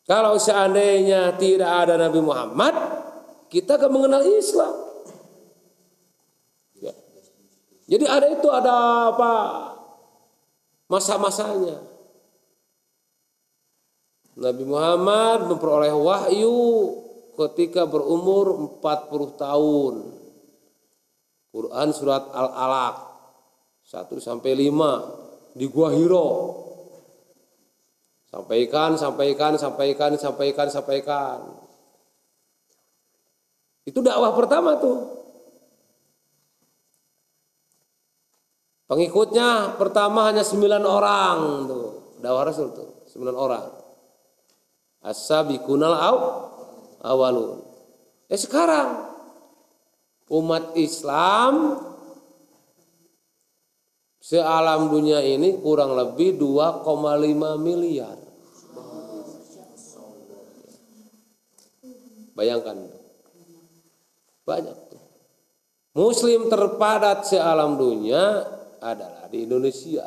Kalau 0.05 0.37
seandainya 0.37 1.33
tidak 1.37 1.69
ada 1.85 1.97
Nabi 1.97 2.21
Muhammad, 2.21 2.73
kita 3.49 3.77
akan 3.77 3.89
mengenal 3.89 4.21
Islam. 4.25 4.73
Ya. 6.77 6.93
Jadi 7.89 8.05
ada 8.05 8.25
itu 8.29 8.47
ada 8.49 8.73
apa 9.13 9.33
masa-masanya. 10.89 11.81
Nabi 14.37 14.63
Muhammad 14.65 15.49
memperoleh 15.49 15.93
wahyu 15.93 16.57
ketika 17.37 17.89
berumur 17.89 18.77
40 18.81 19.41
tahun. 19.41 19.93
Quran 21.55 21.95
surat 21.95 22.35
Al-Alaq 22.35 22.95
1 23.87 24.11
sampai 24.19 24.51
5 24.59 25.55
di 25.55 25.71
Gua 25.71 25.95
Hiro. 25.95 26.27
Sampaikan, 28.27 28.99
sampaikan, 28.99 29.55
sampaikan, 29.55 30.19
sampaikan, 30.19 30.67
sampaikan. 30.67 31.37
Itu 33.87 34.03
dakwah 34.03 34.35
pertama 34.35 34.75
tuh. 34.83 34.99
Pengikutnya 38.91 39.79
pertama 39.79 40.27
hanya 40.27 40.43
sembilan 40.43 40.83
orang 40.83 41.37
tuh. 41.71 42.19
Dakwah 42.19 42.51
Rasul 42.51 42.75
tuh, 42.75 43.07
sembilan 43.07 43.35
orang. 43.39 43.65
As-sabiqunal 45.07 45.95
aw 45.95 46.17
awalun. 47.07 47.63
Eh 48.27 48.35
sekarang 48.35 49.14
umat 50.29 50.73
Islam 50.73 51.77
sealam 54.17 54.89
dunia 54.89 55.21
ini 55.21 55.61
kurang 55.61 55.93
lebih 55.93 56.33
2,5 56.41 57.61
miliar. 57.61 58.17
Bayangkan. 62.35 62.75
Banyak 64.43 64.77
tuh. 64.91 65.01
Muslim 65.95 66.51
terpadat 66.51 67.23
sealam 67.23 67.79
dunia 67.79 68.43
adalah 68.83 69.31
di 69.31 69.47
Indonesia. 69.47 70.03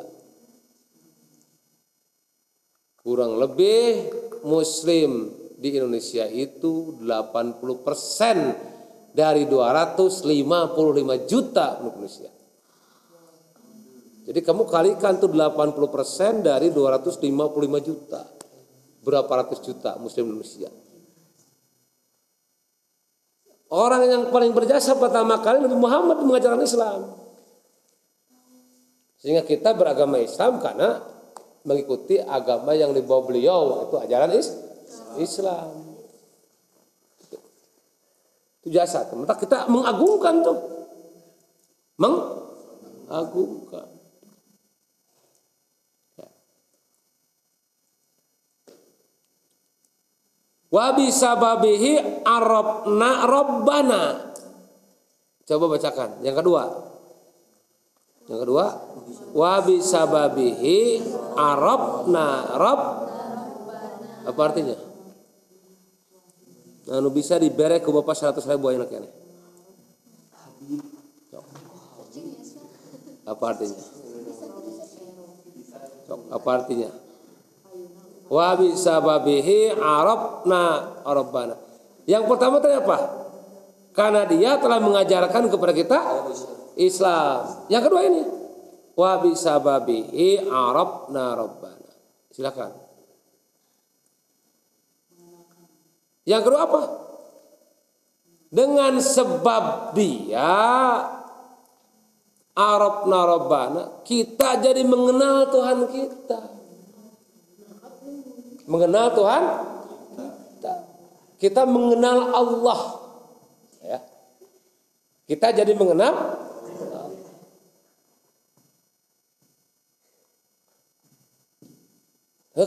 Kurang 3.01 3.41
lebih 3.41 4.13
muslim 4.45 5.33
di 5.57 5.75
Indonesia 5.75 6.29
itu 6.29 6.93
80% 7.01 8.78
dari 9.13 9.45
255 9.49 11.29
juta 11.29 11.81
Indonesia. 11.81 12.31
Jadi 14.29 14.39
kamu 14.45 14.69
kalikan 14.69 15.17
tuh 15.17 15.33
80% 15.33 16.45
dari 16.45 16.69
255 16.69 17.81
juta. 17.81 18.21
Berapa 19.01 19.31
ratus 19.41 19.59
juta 19.65 19.97
muslim 19.97 20.29
Indonesia. 20.29 20.69
Orang 23.69 24.05
yang 24.05 24.23
paling 24.29 24.53
berjasa 24.53 24.93
pertama 24.97 25.41
kali 25.41 25.61
Nabi 25.61 25.77
Muhammad 25.77 26.21
mengajarkan 26.21 26.61
Islam. 26.61 26.99
Sehingga 29.17 29.45
kita 29.45 29.73
beragama 29.73 30.21
Islam 30.21 30.61
karena 30.61 31.01
mengikuti 31.65 32.21
agama 32.21 32.77
yang 32.77 32.93
dibawa 32.93 33.25
beliau 33.25 33.89
itu 33.89 33.95
ajaran 33.97 34.31
Islam. 35.17 35.88
Itu 38.59 38.75
jasa. 38.75 39.07
Maka 39.15 39.39
kita 39.39 39.67
mengagungkan 39.71 40.43
tuh. 40.43 40.57
Mengagungkan. 41.99 43.87
Wa 50.69 50.93
bisababihi 50.93 52.21
arabna 52.21 53.25
rabbana. 53.25 54.03
Coba 55.49 55.65
bacakan. 55.73 56.21
Yang 56.21 56.45
kedua. 56.45 56.63
Yang 58.29 58.39
kedua, 58.45 58.65
wa 59.33 59.53
bisababihi 59.65 61.01
arabna 61.33 62.53
rabb 62.61 62.81
apa 64.29 64.41
artinya? 64.45 64.88
Anu 66.89 67.13
bisa 67.13 67.37
diberek 67.37 67.85
ke 67.85 67.89
bapak 67.93 68.17
100 68.17 68.41
ribu 68.49 68.73
aja 68.73 68.85
nih. 68.85 69.13
Apa 73.29 73.43
artinya? 73.53 73.77
Apa 76.33 76.49
artinya? 76.49 76.89
wa 78.29 78.53
bisababihi 78.55 79.73
arabna 79.75 80.93
rabbana. 81.03 81.57
Yang 82.05 82.23
pertama 82.29 82.61
tadi 82.61 82.77
apa? 82.77 82.97
Karena 83.91 84.23
dia 84.29 84.55
telah 84.61 84.79
mengajarkan 84.79 85.49
kepada 85.49 85.73
kita 85.73 85.99
Islam. 86.77 87.67
Yang 87.67 87.81
kedua 87.89 88.01
ini 88.05 88.21
wa 88.93 89.11
bisababihi 89.19 90.47
arabna 90.47 91.33
rabbana. 91.35 91.89
Silakan. 92.29 92.88
Yang 96.27 96.41
kedua 96.47 96.61
apa? 96.67 96.81
Dengan 98.49 98.97
sebab 98.97 99.93
dia 99.93 100.57
Arabna 102.57 103.19
Rabbana 103.23 103.81
kita 104.03 104.59
jadi 104.59 104.81
mengenal 104.83 105.53
Tuhan 105.53 105.77
kita. 105.87 106.39
Mengenal 108.65 109.05
Tuhan 109.13 109.43
kita. 111.39 111.63
Mengenal 111.69 112.19
Allah. 112.35 112.79
Ya. 113.79 113.99
Kita 115.29 115.55
jadi 115.55 115.71
mengenal 115.77 116.13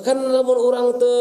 kan 0.00 0.16
namun 0.16 0.56
orang 0.56 0.96
te 0.96 1.12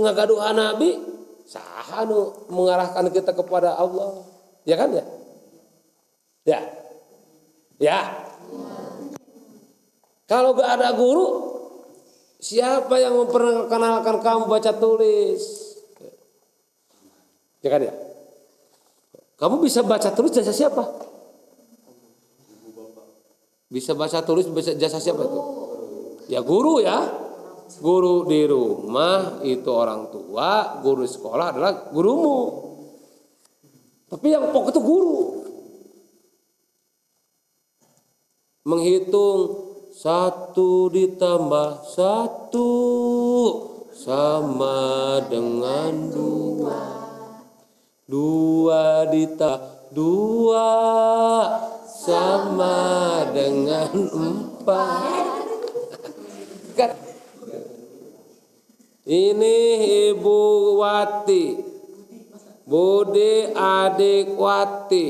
ngagaduh 0.00 0.40
nabi 0.56 1.15
sah 1.46 2.02
anu 2.02 2.34
mengarahkan 2.50 3.06
kita 3.14 3.30
kepada 3.30 3.78
Allah 3.78 4.26
ya 4.66 4.74
kan 4.74 4.90
ya 4.90 5.04
ya 6.44 6.60
ya 7.78 8.00
kalau 10.26 10.58
gak 10.58 10.74
ada 10.74 10.90
guru 10.92 11.56
Siapa 12.36 13.00
yang 13.00 13.16
memperkenalkan 13.16 14.20
kamu 14.20 14.44
baca 14.46 14.72
tulis? 14.76 15.42
Ya 17.64 17.68
kan 17.72 17.80
ya? 17.80 17.94
Kamu 19.40 19.60
bisa 19.64 19.80
baca 19.80 20.12
tulis 20.12 20.32
jasa 20.32 20.52
siapa? 20.52 20.84
Bisa 23.66 23.96
baca 23.96 24.20
tulis 24.22 24.46
jasa 24.76 25.00
siapa 25.00 25.24
itu? 25.24 25.40
Ya 26.28 26.44
guru 26.44 26.84
ya. 26.84 27.25
Guru 27.76 28.24
di 28.30 28.42
rumah 28.46 29.42
itu 29.42 29.68
orang 29.68 30.08
tua, 30.08 30.80
guru 30.80 31.04
di 31.04 31.10
sekolah 31.10 31.46
adalah 31.52 31.72
gurumu. 31.92 32.40
Tapi 34.06 34.26
yang 34.30 34.54
pokok 34.54 34.70
itu 34.70 34.80
guru. 34.80 35.18
Menghitung 38.66 39.40
satu 39.94 40.90
ditambah 40.90 41.86
satu 41.86 42.72
sama 43.94 45.18
dengan 45.26 46.10
dua. 46.10 46.82
Dua 48.06 49.10
ditambah 49.10 49.76
dua 49.96 50.68
sama 51.86 52.76
dengan 53.30 53.90
empat. 53.94 55.35
Ini 59.06 59.56
Ibu 60.10 60.38
Wati. 60.82 61.44
Budi 62.66 63.54
adik 63.54 64.34
Wati. 64.34 65.06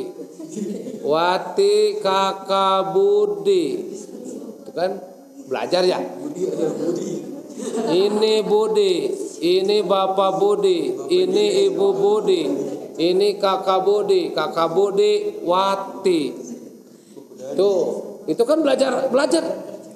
Wati 1.00 1.96
kakak 2.04 2.92
Budi. 2.92 3.96
Kan 4.76 5.00
belajar 5.48 5.80
ya? 5.88 5.96
Ini 7.88 8.44
Budi 8.44 9.08
ini 9.40 9.80
Bapak 9.80 10.44
Budi 10.44 10.92
ini 11.08 11.64
Ibu 11.72 11.88
Budi 11.96 12.42
ini 13.00 13.40
kakak 13.40 13.80
Budi 13.80 14.36
kakak 14.36 14.76
Budi 14.76 15.40
Wati. 15.40 16.20
Tuh 17.56 17.80
itu 18.28 18.42
kan 18.44 18.60
belajar 18.60 19.08
belajar. 19.08 19.40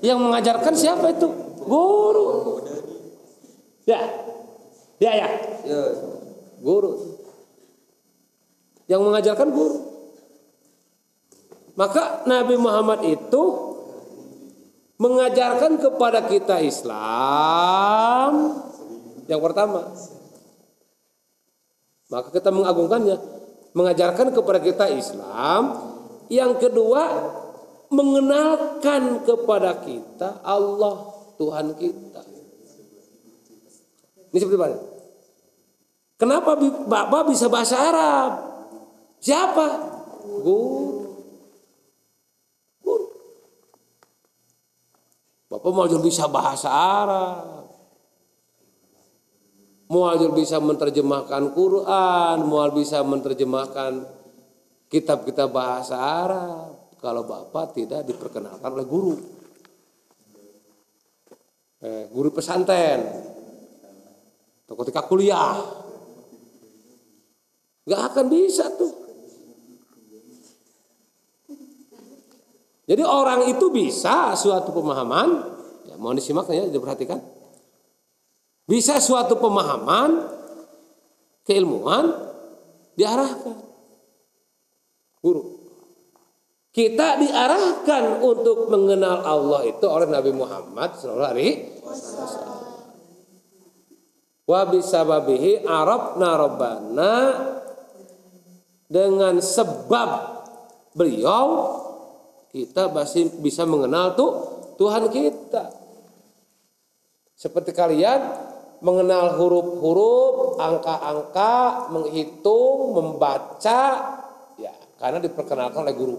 Yang 0.00 0.18
mengajarkan 0.24 0.72
siapa 0.72 1.12
itu? 1.12 1.28
Guru 1.68 2.59
ya. 3.90 4.03
Ya 5.03 5.12
ya. 5.18 5.29
Guru. 6.62 7.18
Yang 8.87 9.03
mengajarkan 9.07 9.48
guru. 9.50 9.79
Maka 11.74 12.26
Nabi 12.29 12.55
Muhammad 12.61 13.00
itu 13.09 13.42
mengajarkan 15.00 15.81
kepada 15.81 16.29
kita 16.29 16.61
Islam 16.61 18.53
yang 19.31 19.40
pertama. 19.40 19.94
Maka 22.11 22.35
kita 22.35 22.50
mengagungkannya, 22.50 23.16
mengajarkan 23.72 24.35
kepada 24.35 24.59
kita 24.59 24.90
Islam. 24.90 25.79
Yang 26.26 26.66
kedua, 26.66 27.07
mengenalkan 27.94 29.22
kepada 29.22 29.79
kita 29.87 30.42
Allah 30.42 31.14
Tuhan 31.38 31.79
kita. 31.79 32.29
Ini 34.30 34.38
seperti 34.38 34.58
mana? 34.58 34.78
Kenapa 36.20 36.54
Bapak 36.86 37.32
bisa 37.32 37.50
bahasa 37.50 37.80
Arab? 37.80 38.30
Siapa? 39.18 39.66
Guru. 40.44 41.10
Guru. 42.84 43.06
Bapak 45.50 45.70
mau 45.74 45.88
bisa 46.04 46.30
bahasa 46.30 46.68
Arab. 46.70 47.66
Mual 49.90 50.22
bisa 50.38 50.62
menerjemahkan 50.62 51.50
Quran, 51.50 52.36
mual 52.46 52.70
bisa 52.70 53.02
menerjemahkan 53.02 54.06
kitab-kitab 54.86 55.50
bahasa 55.50 55.98
Arab. 55.98 56.94
Kalau 57.02 57.26
Bapak 57.26 57.74
tidak 57.74 58.06
diperkenalkan 58.06 58.70
oleh 58.70 58.86
guru. 58.86 59.16
Eh, 61.80 62.12
guru 62.12 62.28
pesantren. 62.28 63.02
Atau 64.70 64.78
ketika 64.87 65.02
kuliah. 65.11 65.59
Gak 67.90 68.14
akan 68.14 68.30
bisa 68.30 68.70
tuh. 68.78 68.94
Jadi 72.87 73.02
orang 73.02 73.50
itu 73.50 73.66
bisa 73.74 74.35
suatu 74.38 74.70
pemahaman, 74.70 75.42
ya 75.90 75.94
mohon 75.98 76.18
disimak 76.18 76.46
ya, 76.50 76.66
diperhatikan 76.70 77.18
bisa 78.70 79.02
suatu 79.02 79.35
pemahaman, 79.35 80.30
keilmuan 81.42 82.14
diarahkan. 82.94 83.59
Guru. 85.18 85.59
Kita 86.70 87.18
diarahkan 87.18 88.22
untuk 88.22 88.70
mengenal 88.70 89.26
Allah 89.26 89.66
itu 89.66 89.83
oleh 89.90 90.06
Nabi 90.06 90.30
Muhammad 90.30 90.94
wasallam. 91.02 92.49
Wa 94.50 94.66
bisababihi 94.66 95.62
arabna 95.62 96.34
rabbana 96.34 97.14
dengan 98.90 99.38
sebab 99.38 100.10
beliau 100.90 101.46
kita 102.50 102.90
masih 102.90 103.30
bisa 103.38 103.62
mengenal 103.62 104.18
tuh 104.18 104.30
Tuhan 104.74 105.06
kita. 105.06 105.70
Seperti 107.38 107.70
kalian 107.70 108.50
mengenal 108.82 109.38
huruf-huruf, 109.38 110.58
angka-angka, 110.58 111.86
menghitung, 111.94 112.98
membaca, 112.98 113.82
ya 114.58 114.72
karena 114.98 115.22
diperkenalkan 115.22 115.86
oleh 115.86 115.94
guru. 115.94 116.18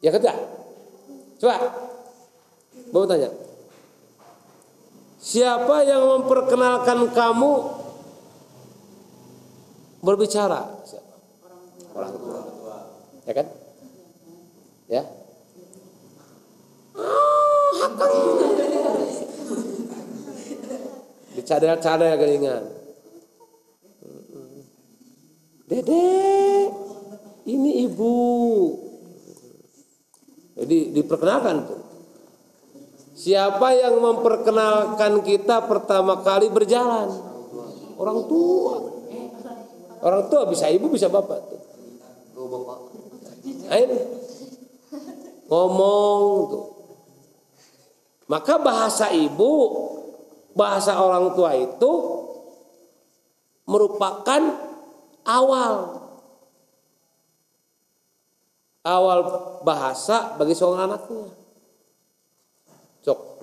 Ya 0.00 0.08
ketiga, 0.08 0.34
coba, 1.36 1.68
mau 2.96 3.04
tanya, 3.04 3.28
siapa 5.24 5.88
yang 5.88 6.04
memperkenalkan 6.04 7.08
kamu 7.16 7.52
berbicara? 10.04 10.84
Siapa? 10.84 11.14
Orang 11.96 12.12
tua. 12.12 12.40
Ya 13.24 13.32
kan? 13.32 13.46
Ya. 14.84 15.02
Oh, 16.94 17.72
dicadel-cadel 21.34 22.16
kelingan 22.16 22.64
Dede 25.68 26.08
ini 27.44 27.84
ibu 27.84 28.16
jadi 30.56 30.94
diperkenalkan 30.96 31.56
tuh 31.68 31.83
siapa 33.24 33.72
yang 33.72 33.96
memperkenalkan 34.04 35.24
kita 35.24 35.64
pertama 35.64 36.20
kali 36.20 36.52
berjalan? 36.52 37.08
Orang 37.96 38.28
tua. 38.28 38.74
Orang 40.04 40.28
tua 40.28 40.44
bisa 40.44 40.68
ibu 40.68 40.92
bisa 40.92 41.08
bapak. 41.08 41.40
Tuh 42.36 42.44
Ayo. 43.72 43.96
Ngomong 45.48 46.20
tuh. 46.52 46.64
Maka 48.28 48.60
bahasa 48.60 49.08
ibu 49.08 49.52
bahasa 50.52 50.96
orang 51.00 51.32
tua 51.32 51.56
itu 51.56 51.92
merupakan 53.64 54.42
awal. 55.24 55.72
Awal 58.84 59.18
bahasa 59.64 60.36
bagi 60.36 60.52
seorang 60.52 60.92
anaknya. 60.92 61.43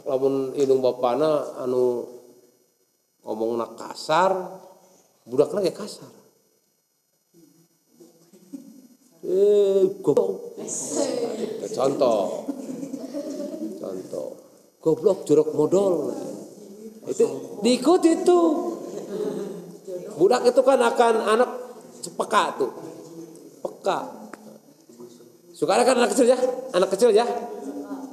Lamun 0.05 0.57
indung 0.57 0.81
bapana 0.81 1.61
anu 1.61 2.07
ngomong 3.21 3.57
nak 3.57 3.77
kasar, 3.77 4.33
budak 5.25 5.53
lagi 5.53 5.71
kasar. 5.73 6.09
Eh, 9.21 10.01
goblok. 10.01 10.57
Contoh. 11.69 12.49
Contoh. 13.77 14.29
Goblok 14.81 15.29
jorok 15.29 15.49
modal 15.53 15.93
itu 17.09 17.25
diikuti 17.65 18.13
itu 18.13 18.39
budak 20.21 20.45
itu 20.45 20.61
kan 20.61 20.77
akan 20.77 21.13
anak 21.33 21.49
peka 22.13 22.43
tuh 22.61 22.71
peka 23.65 23.99
suka 25.57 25.81
kan 25.81 25.97
anak 25.97 26.13
kecil 26.13 26.29
ya 26.29 26.37
anak 26.77 26.89
kecil 26.93 27.09
ya 27.09 27.25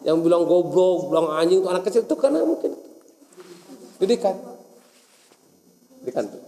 yang 0.06 0.22
bilang 0.22 0.46
goblok 0.46 1.10
bilang 1.10 1.32
anjing 1.34 1.62
itu 1.62 1.68
anak 1.68 1.82
kecil 1.86 2.02
itu 2.06 2.14
karena 2.18 2.44
mungkin 2.44 2.74
didikan 3.98 4.34
didikan 6.02 6.24
tuh 6.30 6.42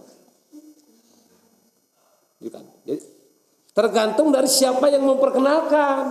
didikan 2.39 2.63
jadi 2.87 3.01
tergantung 3.71 4.31
dari 4.31 4.47
siapa 4.47 4.87
yang 4.87 5.03
memperkenalkan 5.03 6.03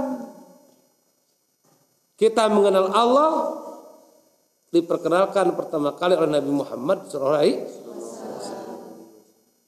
kita 2.21 2.53
mengenal 2.53 2.93
Allah 2.93 3.33
diperkenalkan 4.71 5.57
pertama 5.57 5.97
kali 5.97 6.15
oleh 6.15 6.37
Nabi 6.37 6.53
Muhammad 6.53 7.09
SAW. 7.11 7.43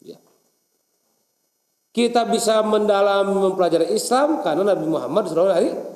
Ya. 0.05 0.19
Kita 1.97 2.29
bisa 2.29 2.63
mendalami 2.63 3.35
mempelajari 3.35 3.97
Islam 3.97 4.45
karena 4.45 4.77
Nabi 4.77 4.85
Muhammad 4.85 5.33
SAW. 5.33 5.92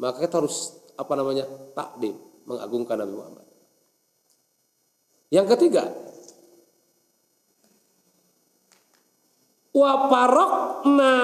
Maka 0.00 0.26
kita 0.26 0.42
harus 0.42 0.74
apa 0.94 1.12
namanya 1.14 1.46
takdim 1.74 2.14
mengagungkan 2.44 2.96
Nabi 2.98 3.14
Muhammad. 3.14 3.46
Yang 5.32 5.46
ketiga, 5.58 5.84
wa 9.74 9.92
parokna 10.06 11.14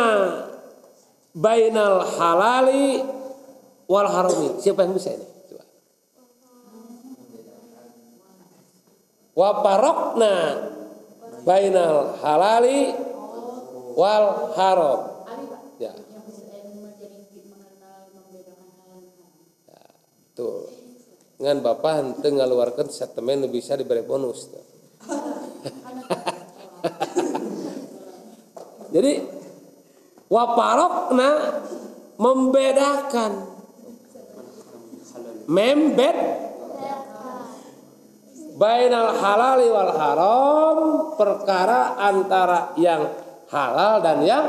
bainal 1.35 2.03
halali 2.19 3.05
wal 3.87 4.09
harami. 4.11 4.59
Siapa 4.59 4.83
yang 4.83 4.95
bisa 4.95 5.15
ini? 5.15 5.31
wa 9.41 9.63
barokna 9.65 10.35
bainal 11.49 12.21
halali 12.21 12.93
wal 13.97 14.53
haram 14.53 15.01
ya. 15.81 15.95
ya 19.65 19.81
tuh 20.35 20.81
dengan 21.41 21.65
bapak 21.65 22.21
hente 22.21 22.29
statement 22.93 23.49
bisa 23.49 23.73
diberi 23.73 24.05
bonus 24.05 24.53
tuh. 24.53 24.65
jadi 28.95 29.25
waparokna 30.29 31.31
membedakan. 32.21 33.33
Membed 35.51 36.15
bainal 38.61 39.17
halali 39.19 39.67
wal 39.73 39.93
haram 39.97 40.79
perkara 41.17 41.97
antara 41.99 42.77
yang 42.77 43.09
halal 43.49 44.05
dan 44.05 44.21
yang 44.23 44.47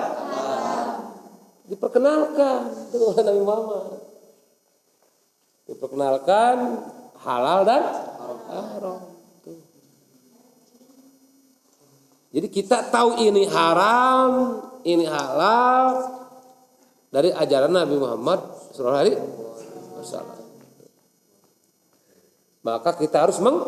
diperkenalkan 1.71 2.91
dengan 2.91 3.23
Nabi 3.23 3.41
Muhammad 3.41 4.00
diperkenalkan 5.72 6.84
halal 7.24 7.63
dan 7.63 7.84
haram. 8.51 8.99
Jadi 12.32 12.47
kita 12.47 12.88
tahu 12.91 13.19
ini 13.19 13.43
haram 13.47 14.59
ini 14.88 15.03
halal 15.03 16.11
dari 17.11 17.32
ajaran 17.32 17.72
Nabi 17.76 17.95
Muhammad 17.99 18.39
Sallallahu 18.72 19.03
Alaihi 19.03 19.19
Wasallam. 19.99 20.39
Maka 22.61 22.95
kita 22.95 23.28
harus 23.28 23.39
meng 23.43 23.59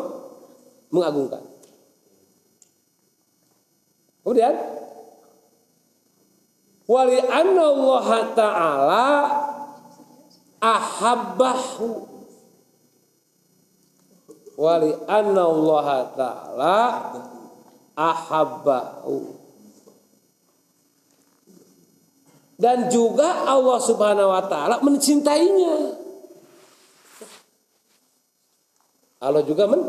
mengagungkan. 0.88 1.44
Kemudian 4.24 4.54
wali 6.88 7.20
Allah 7.20 8.06
taala 8.32 9.08
ahabbahu 10.64 12.08
wali 14.56 14.96
anna 15.04 15.42
Allah 15.44 15.88
taala 16.16 16.80
ahabbahu 17.92 19.44
dan 22.54 22.86
juga 22.86 23.44
Allah 23.50 23.78
Subhanahu 23.82 24.30
wa 24.30 24.42
taala 24.46 24.78
mencintainya. 24.78 26.00
Allah 29.24 29.42
juga 29.42 29.66
men 29.66 29.80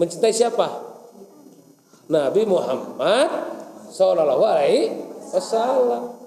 mencintai 0.00 0.32
siapa? 0.34 0.66
Nabi 2.08 2.42
Muhammad 2.48 3.28
sallallahu 3.92 4.42
alaihi 4.42 4.96
wasallam. 5.30 6.17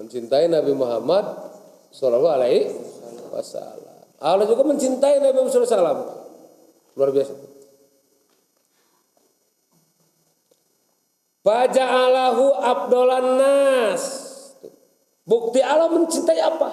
Mencintai 0.00 0.48
Nabi 0.48 0.72
Muhammad 0.72 1.28
sallallahu 1.92 2.32
alaihi 2.40 2.72
wasallam. 3.28 4.00
Allah 4.16 4.48
juga 4.48 4.64
mencintai 4.64 5.20
Nabi 5.20 5.36
Muhammad 5.36 5.60
wasallam. 5.60 5.98
Luar 6.96 7.10
biasa. 7.12 7.34
Faja'alahu 11.44 12.44
abdolan 12.64 13.28
nas. 13.36 14.04
Bukti 15.28 15.60
Allah 15.60 15.92
mencintai 15.92 16.40
apa? 16.40 16.68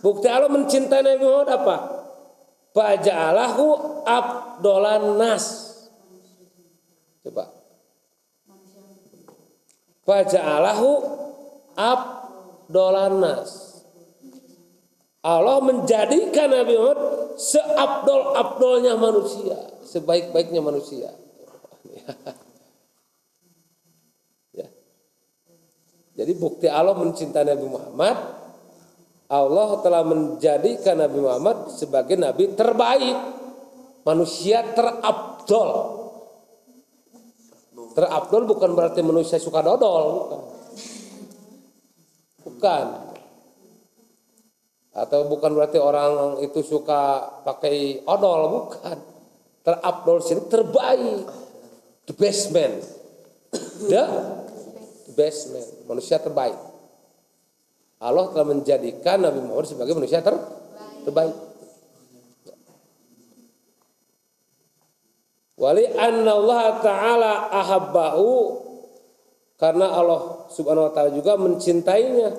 Bukti 0.00 0.24
Allah 0.24 0.48
mencintai 0.48 1.04
Nabi 1.04 1.20
Muhammad 1.20 1.52
apa? 1.52 1.76
Faja'alahu 2.72 3.64
abdolan 4.08 5.20
nas. 5.20 5.44
Coba. 7.20 7.59
Faja'alahu 10.10 10.88
abdolan 11.78 13.22
nas. 13.22 13.78
Allah 15.22 15.62
menjadikan 15.62 16.50
Nabi 16.50 16.74
Muhammad 16.74 17.38
seabdol-abdolnya 17.38 18.98
manusia, 18.98 19.54
sebaik-baiknya 19.86 20.58
manusia. 20.58 21.14
ya. 24.58 24.66
Jadi 26.18 26.32
bukti 26.34 26.66
Allah 26.66 26.98
mencintai 26.98 27.46
Nabi 27.46 27.66
Muhammad, 27.70 28.16
Allah 29.30 29.68
telah 29.78 30.02
menjadikan 30.02 30.98
Nabi 30.98 31.18
Muhammad 31.22 31.70
sebagai 31.70 32.18
nabi 32.18 32.50
terbaik, 32.58 33.14
manusia 34.02 34.74
terabdol. 34.74 35.99
Terabdol 38.00 38.48
bukan 38.48 38.72
berarti 38.72 39.04
manusia 39.04 39.36
suka 39.36 39.60
dodol, 39.60 40.04
bukan. 40.16 40.40
Bukan. 42.48 42.86
Atau 44.96 45.28
bukan 45.28 45.52
berarti 45.52 45.76
orang 45.76 46.40
itu 46.40 46.64
suka 46.64 47.28
pakai 47.44 48.00
odol, 48.08 48.40
bukan. 48.64 48.96
Terabdol 49.60 50.24
sini 50.24 50.48
terbaik 50.48 51.28
the 52.10 52.14
best 52.18 52.50
man 52.50 52.82
the 53.86 54.02
best 55.14 55.54
man 55.54 55.66
manusia 55.86 56.18
terbaik 56.18 56.58
Allah 58.02 58.32
telah 58.34 58.50
menjadikan 58.50 59.22
Nabi 59.22 59.44
Muhammad 59.44 59.70
sebagai 59.70 59.94
manusia 59.94 60.18
ter 60.18 60.34
terbaik 61.06 61.36
wali 65.60 65.84
anna 65.92 66.32
Allah 66.32 66.64
taala 66.80 67.32
ahabbahu 67.52 68.28
karena 69.60 69.92
Allah 69.92 70.48
subhanahu 70.48 70.88
wa 70.88 70.92
taala 70.96 71.12
juga 71.12 71.36
mencintainya 71.36 72.32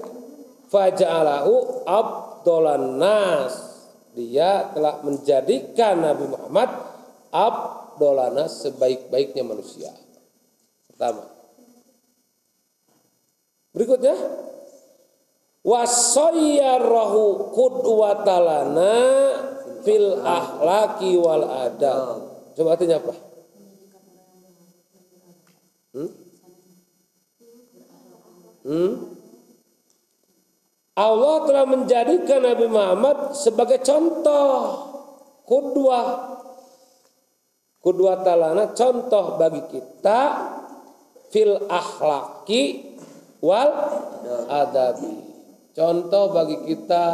faja'alahu 0.74 1.86
abdolan 1.86 2.98
nas 2.98 3.72
dia 4.12 4.74
telah 4.76 5.00
menjadikan 5.06 6.02
Nabi 6.04 6.28
Muhammad 6.28 6.70
ab 7.32 7.56
dolana 7.96 8.50
sebaik-baiknya 8.50 9.46
manusia. 9.46 9.94
Pertama. 10.90 11.24
Berikutnya 13.72 14.18
wasayyarahu 15.64 17.54
qudwatalana 17.56 18.96
fil 19.88 20.20
ahlaki 20.20 21.16
wal 21.16 21.46
adab. 21.48 22.31
Coba 22.58 22.76
artinya 22.76 22.98
apa? 23.00 23.14
Hmm? 25.92 26.12
Hmm? 28.62 28.94
Allah 30.92 31.36
telah 31.48 31.66
menjadikan 31.66 32.40
Nabi 32.44 32.68
Muhammad 32.68 33.34
sebagai 33.34 33.80
contoh 33.82 34.54
kudwah 35.48 36.32
Kedua 37.82 38.22
talana 38.22 38.78
contoh 38.78 39.42
bagi 39.42 39.66
kita 39.74 40.20
fil 41.34 41.66
akhlaki 41.66 42.94
wal 43.42 43.74
adabi. 44.46 45.18
Contoh 45.74 46.30
bagi 46.30 46.62
kita 46.70 47.06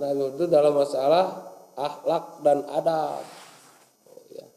Nabi 0.00 0.32
itu 0.32 0.48
dalam 0.48 0.80
masalah 0.80 1.52
akhlak 1.76 2.40
dan 2.40 2.64
adab. 2.72 3.20
Oh, 4.08 4.24
ya. 4.32 4.48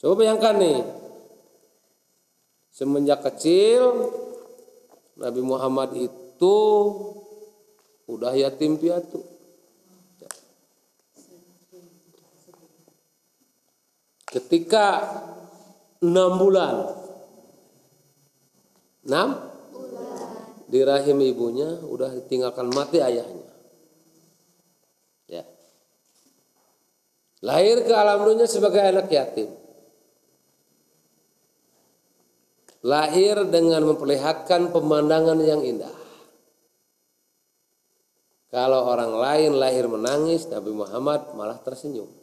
Coba 0.00 0.24
bayangkan 0.24 0.56
nih. 0.56 0.80
Semenjak 2.72 3.20
kecil 3.20 4.08
Nabi 5.20 5.44
Muhammad 5.44 5.92
itu 5.92 6.56
udah 8.08 8.32
yatim 8.32 8.80
piatu. 8.80 9.30
ketika 14.30 14.86
enam 15.98 16.38
bulan. 16.38 16.74
Enam? 19.04 19.28
Di 20.70 20.86
rahim 20.86 21.18
ibunya 21.18 21.82
udah 21.82 22.14
ditinggalkan 22.14 22.70
mati 22.70 23.02
ayahnya. 23.02 23.50
Ya. 25.26 25.42
Lahir 27.42 27.82
ke 27.82 27.90
alam 27.90 28.22
dunia 28.22 28.46
sebagai 28.46 28.78
anak 28.78 29.10
yatim 29.10 29.50
lahir 32.84 33.44
dengan 33.48 33.84
memperlihatkan 33.88 34.72
pemandangan 34.72 35.38
yang 35.42 35.60
indah 35.64 35.92
kalau 38.50 38.90
orang 38.90 39.14
lain 39.14 39.52
lahir 39.56 39.86
menangis 39.86 40.48
Nabi 40.50 40.72
Muhammad 40.74 41.32
malah 41.38 41.60
tersenyum 41.62 42.20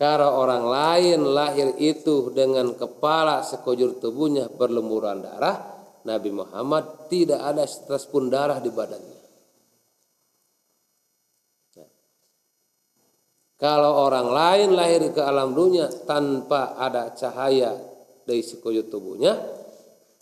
Karena 0.00 0.32
orang 0.32 0.64
lain 0.64 1.20
lahir 1.28 1.76
itu 1.76 2.32
dengan 2.32 2.72
kepala 2.72 3.44
sekujur 3.44 4.00
tubuhnya 4.00 4.48
berlemburan 4.48 5.20
darah, 5.20 5.60
Nabi 6.08 6.32
Muhammad 6.32 7.12
tidak 7.12 7.44
ada 7.44 7.68
setetes 7.68 8.08
pun 8.08 8.32
darah 8.32 8.64
di 8.64 8.72
badannya. 8.72 9.19
Kalau 13.60 14.08
orang 14.08 14.32
lain 14.32 14.68
lahir 14.72 15.04
ke 15.12 15.20
alam 15.20 15.52
dunia 15.52 15.92
tanpa 16.08 16.80
ada 16.80 17.12
cahaya 17.12 17.76
dari 18.24 18.40
sekujur 18.40 18.88
tubuhnya, 18.88 19.36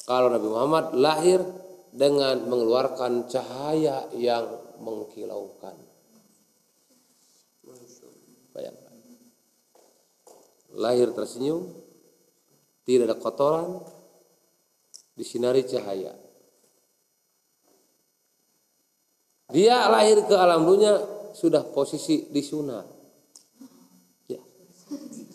kalau 0.03 0.26
Nabi 0.26 0.49
Muhammad 0.51 0.99
lahir 0.99 1.39
dengan 1.95 2.43
mengeluarkan 2.51 3.30
cahaya 3.30 4.11
yang 4.18 4.43
mengkilaukan. 4.82 5.76
Bayangkan 8.51 8.89
lahir 10.74 11.14
tersenyum, 11.14 11.62
tidak 12.82 13.14
ada 13.14 13.16
kotoran, 13.22 13.78
disinari 15.14 15.62
cahaya. 15.62 16.11
Dia 19.49 19.89
lahir 19.89 20.26
ke 20.26 20.34
alam 20.34 20.66
dunia 20.66 20.99
sudah 21.39 21.64
posisi 21.70 22.28
disunat. 22.34 22.97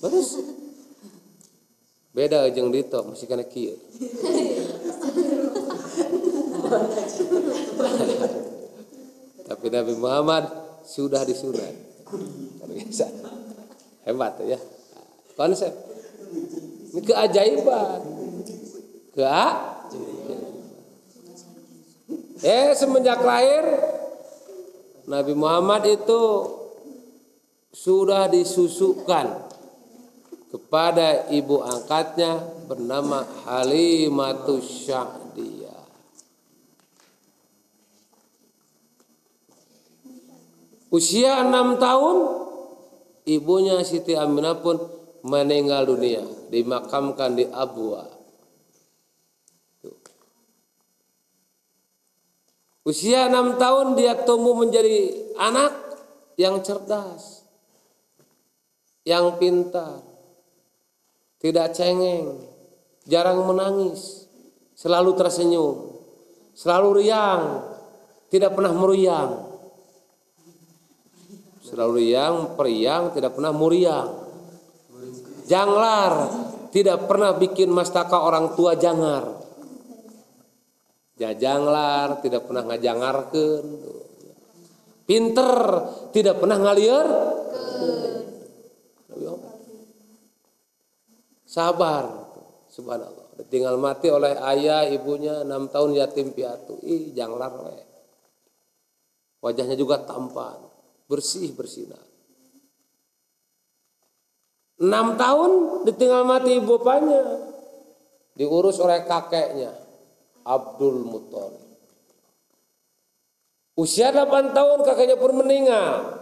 Terus 0.04 0.28
beda 2.12 2.52
jeng 2.52 2.76
dito 2.76 3.00
masih 3.08 3.26
kena 3.32 3.48
kieu. 3.48 3.80
Tapi 9.48 9.66
Nabi 9.72 9.94
Muhammad 9.96 10.52
sudah 10.84 11.24
disunat. 11.24 11.72
Biasa. 12.68 13.08
Hebat 14.04 14.36
ya 14.44 14.60
konsep 15.40 15.72
ini 16.94 17.02
keajaiban 17.02 18.02
keajaiban 19.16 20.42
Eh 22.44 22.76
semenjak 22.76 23.24
lahir 23.24 23.64
Nabi 25.08 25.32
Muhammad 25.32 25.88
itu 25.88 26.24
sudah 27.72 28.28
disusukan 28.28 29.48
kepada 30.54 31.34
ibu 31.34 31.66
angkatnya 31.66 32.38
bernama 32.70 33.26
Halimatus 33.50 34.86
Sya'diyah. 34.86 35.82
Usia 40.94 41.42
enam 41.42 41.82
tahun 41.82 42.18
ibunya 43.26 43.82
Siti 43.82 44.14
Aminah 44.14 44.62
pun 44.62 44.78
meninggal 45.26 45.90
dunia 45.90 46.22
dimakamkan 46.54 47.34
di 47.34 47.50
Abwa 47.50 48.14
Usia 52.84 53.32
enam 53.32 53.56
tahun 53.56 53.96
dia 53.96 54.28
tumbuh 54.28 54.60
menjadi 54.60 55.16
anak 55.40 55.72
yang 56.36 56.60
cerdas, 56.60 57.48
yang 59.08 59.40
pintar, 59.40 60.13
tidak 61.44 61.76
cengeng, 61.76 62.40
jarang 63.04 63.44
menangis, 63.44 64.32
selalu 64.80 65.12
tersenyum, 65.20 65.92
selalu 66.56 67.04
riang, 67.04 67.68
tidak 68.32 68.56
pernah 68.56 68.72
meriang. 68.72 69.52
Selalu 71.68 71.94
riang, 72.00 72.36
periang, 72.56 73.12
tidak 73.12 73.36
pernah 73.36 73.52
muriang. 73.52 74.10
Janglar, 75.44 76.14
tidak 76.74 77.06
pernah 77.06 77.36
bikin 77.38 77.70
mastaka 77.70 78.18
orang 78.18 78.58
tua 78.58 78.74
jangar 78.74 79.44
jajanglar 81.14 82.26
tidak 82.26 82.50
pernah 82.50 82.66
ngajangarkan 82.66 83.64
pinter 85.06 85.54
tidak 86.10 86.42
pernah 86.42 86.58
ngalier 86.58 87.08
sabar 91.54 92.10
subhanallah 92.74 93.46
tinggal 93.54 93.78
mati 93.78 94.10
oleh 94.10 94.34
ayah 94.50 94.90
ibunya 94.90 95.46
enam 95.46 95.70
tahun 95.70 95.94
yatim 95.94 96.34
piatu 96.34 96.82
ih 96.82 97.14
janglar 97.14 97.54
we. 97.62 97.78
wajahnya 99.46 99.78
juga 99.78 100.02
tampan 100.02 100.58
bersih 101.06 101.54
bersinar 101.54 102.02
enam 104.82 105.14
tahun 105.14 105.52
ditinggal 105.86 106.26
mati 106.26 106.58
ibu 106.58 106.82
bapaknya 106.82 107.22
diurus 108.34 108.82
oleh 108.82 109.06
kakeknya 109.06 109.84
Abdul 110.44 111.08
Muthalib. 111.08 111.64
Usia 113.74 114.14
8 114.14 114.54
tahun 114.54 114.80
kakaknya 114.86 115.18
pun 115.18 115.34
meninggal. 115.34 116.22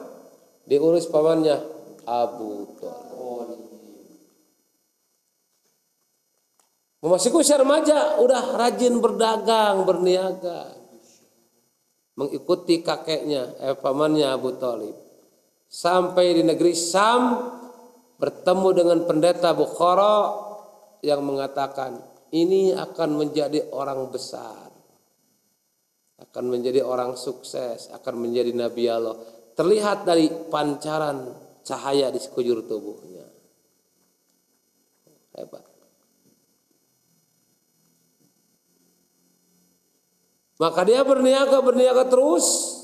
Diurus 0.64 1.10
pamannya 1.12 1.60
Abu 2.08 2.70
Thalib. 2.80 3.11
Memasuki 7.02 7.42
usia 7.42 7.58
remaja 7.58 8.22
udah 8.22 8.62
rajin 8.62 9.02
berdagang, 9.02 9.84
berniaga. 9.90 10.78
Mengikuti 12.14 12.86
kakeknya, 12.86 13.58
eh, 13.58 13.76
pamannya 13.76 14.30
Abu 14.30 14.54
Thalib. 14.62 14.94
Sampai 15.66 16.38
di 16.38 16.44
negeri 16.46 16.78
Sam 16.78 17.42
bertemu 18.22 18.70
dengan 18.78 19.00
pendeta 19.10 19.58
Bukhara 19.58 20.30
yang 21.02 21.26
mengatakan 21.26 21.98
ini 22.30 22.72
akan 22.72 23.18
menjadi 23.18 23.74
orang 23.74 24.14
besar 24.14 24.70
akan 26.22 26.46
menjadi 26.54 26.86
orang 26.86 27.18
sukses 27.18 27.90
akan 27.90 28.22
menjadi 28.22 28.54
nabi 28.54 28.86
Allah 28.86 29.18
terlihat 29.58 30.06
dari 30.06 30.30
pancaran 30.54 31.34
cahaya 31.66 32.14
di 32.14 32.22
sekujur 32.22 32.62
tubuhnya 32.70 33.26
hebat 35.34 35.71
maka 40.62 40.86
dia 40.86 41.02
berniaga 41.02 41.58
berniaga 41.66 42.06
terus 42.06 42.78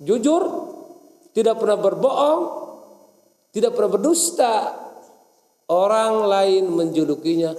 jujur 0.00 0.72
tidak 1.36 1.60
pernah 1.60 1.76
berbohong 1.76 2.40
tidak 3.52 3.76
pernah 3.76 3.92
berdusta 3.92 4.54
orang 5.68 6.24
lain 6.24 6.64
menjulukinya 6.72 7.52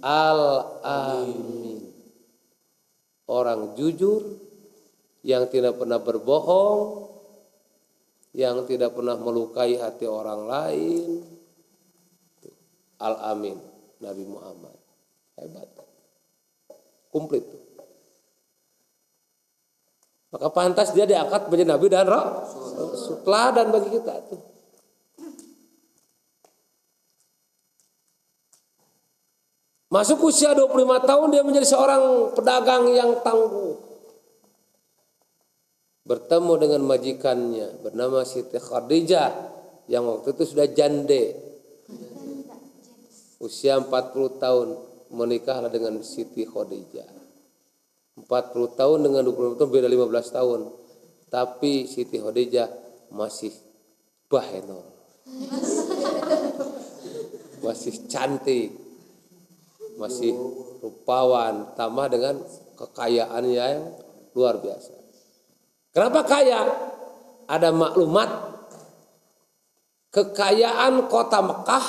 Al-Amin. 0.00 1.84
Orang 3.30 3.76
jujur 3.76 4.24
yang 5.22 5.46
tidak 5.52 5.76
pernah 5.76 6.00
berbohong, 6.00 7.06
yang 8.32 8.64
tidak 8.64 8.96
pernah 8.96 9.14
melukai 9.20 9.76
hati 9.76 10.08
orang 10.08 10.48
lain. 10.48 11.08
Al-Amin, 13.00 13.56
Nabi 14.02 14.24
Muhammad. 14.24 14.76
Hebat. 15.36 15.68
Komplit. 17.12 17.44
Maka 20.30 20.46
pantas 20.54 20.94
dia 20.94 21.10
diangkat 21.10 21.50
menjadi 21.50 21.66
Nabi 21.74 21.86
dan 21.90 22.06
Rasul. 22.06 23.26
dan 23.26 23.66
bagi 23.74 23.90
kita 23.90 24.14
tuh. 24.30 24.40
Masuk 29.90 30.30
usia 30.30 30.54
25 30.54 31.02
tahun 31.02 31.26
dia 31.34 31.42
menjadi 31.42 31.66
seorang 31.66 32.30
pedagang 32.38 32.86
yang 32.94 33.18
tangguh. 33.26 33.74
Bertemu 36.06 36.52
dengan 36.62 36.82
majikannya 36.86 37.82
bernama 37.82 38.22
Siti 38.22 38.54
Khadijah 38.54 39.30
yang 39.90 40.06
waktu 40.06 40.30
itu 40.30 40.46
sudah 40.46 40.70
jande. 40.70 41.34
Usia 43.42 43.82
40 43.82 43.90
tahun 44.38 44.78
menikahlah 45.10 45.74
dengan 45.74 45.98
Siti 46.06 46.46
Khadijah. 46.46 47.19
40 48.26 48.78
tahun 48.78 48.98
dengan 49.06 49.22
20 49.24 49.56
tahun 49.60 49.70
beda 49.70 49.88
15 49.88 50.36
tahun. 50.36 50.60
Tapi 51.30 51.86
Siti 51.86 52.18
Khadijah 52.18 52.68
masih 53.14 53.54
bahenol. 54.28 54.84
Masih 57.60 58.08
cantik 58.08 58.90
masih 60.00 60.32
rupawan 60.80 61.76
tambah 61.76 62.08
dengan 62.08 62.40
kekayaan 62.80 63.44
yang 63.52 63.84
luar 64.32 64.56
biasa. 64.56 64.96
Kenapa 65.92 66.24
kaya? 66.24 66.64
Ada 67.44 67.68
maklumat 67.68 68.30
kekayaan 70.08 71.10
kota 71.12 71.44
Mekah 71.44 71.86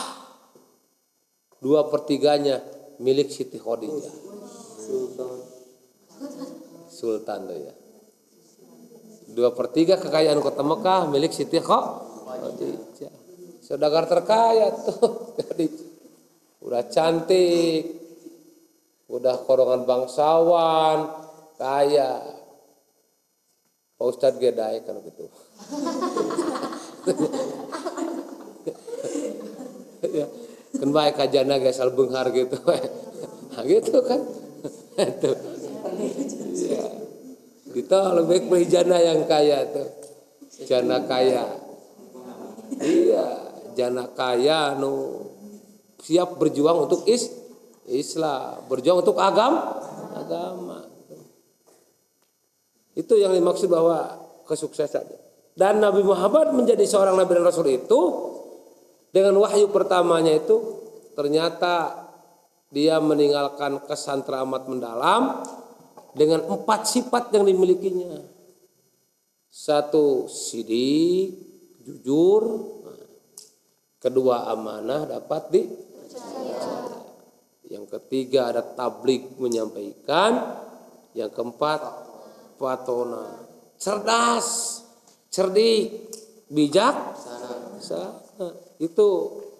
dua 1.63 1.87
pertiganya 1.87 2.59
milik 2.99 3.31
Siti 3.31 3.55
Khadijah. 3.55 4.15
Sultan 6.91 7.39
tuh 7.49 7.57
ya. 7.57 7.73
Dua 9.31 9.55
pertiga 9.55 9.95
kekayaan 9.95 10.43
kota 10.43 10.61
Mekah 10.61 11.07
milik 11.07 11.31
Siti 11.31 11.57
Khadijah. 11.57 13.13
Saudagar 13.63 14.05
terkaya 14.11 14.75
tuh. 14.75 15.35
Udah 16.65 16.85
cantik, 16.93 18.01
udah 19.11 19.43
korongan 19.43 19.83
bangsawan 19.83 21.11
kaya 21.59 22.23
Pak 23.99 24.05
Ustadz 24.07 24.39
gedai 24.39 24.79
kan 24.87 24.95
gitu 25.03 25.27
ya 30.15 30.25
kan 30.79 30.89
baik 30.95 31.19
kajana 31.19 31.59
guys 31.59 31.83
al 31.83 31.91
benghar 31.91 32.31
gitu 32.31 32.55
nah, 33.51 33.63
gitu 33.67 33.99
kan 34.07 34.23
itu 35.11 35.29
ya. 36.55 36.85
kita 37.71 37.99
lebih 38.21 38.49
baik 38.51 38.67
jana 38.69 38.97
yang 39.01 39.25
kaya 39.25 39.65
tuh 39.69 39.89
jana 40.65 41.03
kaya 41.07 41.45
iya 42.81 43.25
jana 43.73 44.05
kaya 44.11 44.75
nu 44.77 45.21
siap 46.01 46.41
berjuang 46.41 46.89
untuk 46.89 47.05
is 47.05 47.41
Islam, 47.91 48.65
berjuang 48.71 49.03
untuk 49.03 49.17
agama, 49.19 49.75
agama. 50.15 50.79
Itu 52.95 53.19
yang 53.19 53.35
dimaksud 53.35 53.67
bahwa 53.67 54.19
kesuksesan. 54.47 55.05
Dan 55.55 55.83
Nabi 55.83 56.05
Muhammad 56.05 56.55
menjadi 56.55 56.83
seorang 56.87 57.19
Nabi 57.19 57.35
dan 57.35 57.43
Rasul 57.43 57.67
itu 57.75 57.99
dengan 59.11 59.35
wahyu 59.43 59.67
pertamanya 59.67 60.31
itu 60.31 60.79
ternyata 61.19 62.07
dia 62.71 63.03
meninggalkan 63.03 63.83
kesan 63.83 64.23
teramat 64.23 64.71
mendalam 64.71 65.43
dengan 66.11 66.43
empat 66.47 66.87
sifat 66.87 67.31
yang 67.35 67.47
dimilikinya. 67.47 68.19
Satu 69.51 70.31
sidik, 70.31 71.35
jujur, 71.83 72.43
kedua 73.99 74.47
amanah 74.51 75.07
dapat 75.07 75.43
di? 75.51 75.63
Yang 77.71 77.85
ketiga 77.99 78.51
ada 78.51 78.63
tablik 78.63 79.35
menyampaikan. 79.39 80.59
Yang 81.11 81.35
keempat 81.35 81.79
patona 82.55 83.43
cerdas 83.75 84.79
cerdik 85.27 86.07
bijak. 86.47 86.95
Itu 88.79 89.07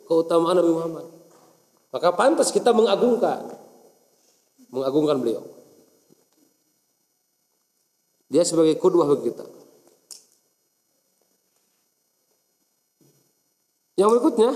keutamaan 0.08 0.60
Nabi 0.60 0.72
Muhammad. 0.72 1.08
Maka 1.92 2.10
pantas 2.16 2.56
kita 2.56 2.72
mengagungkan. 2.72 3.52
Mengagungkan 4.72 5.20
beliau 5.20 5.44
dia 8.32 8.48
sebagai 8.48 8.80
kudwah 8.80 9.12
bagi 9.12 9.28
kita 9.28 9.44
yang 14.00 14.08
berikutnya 14.08 14.52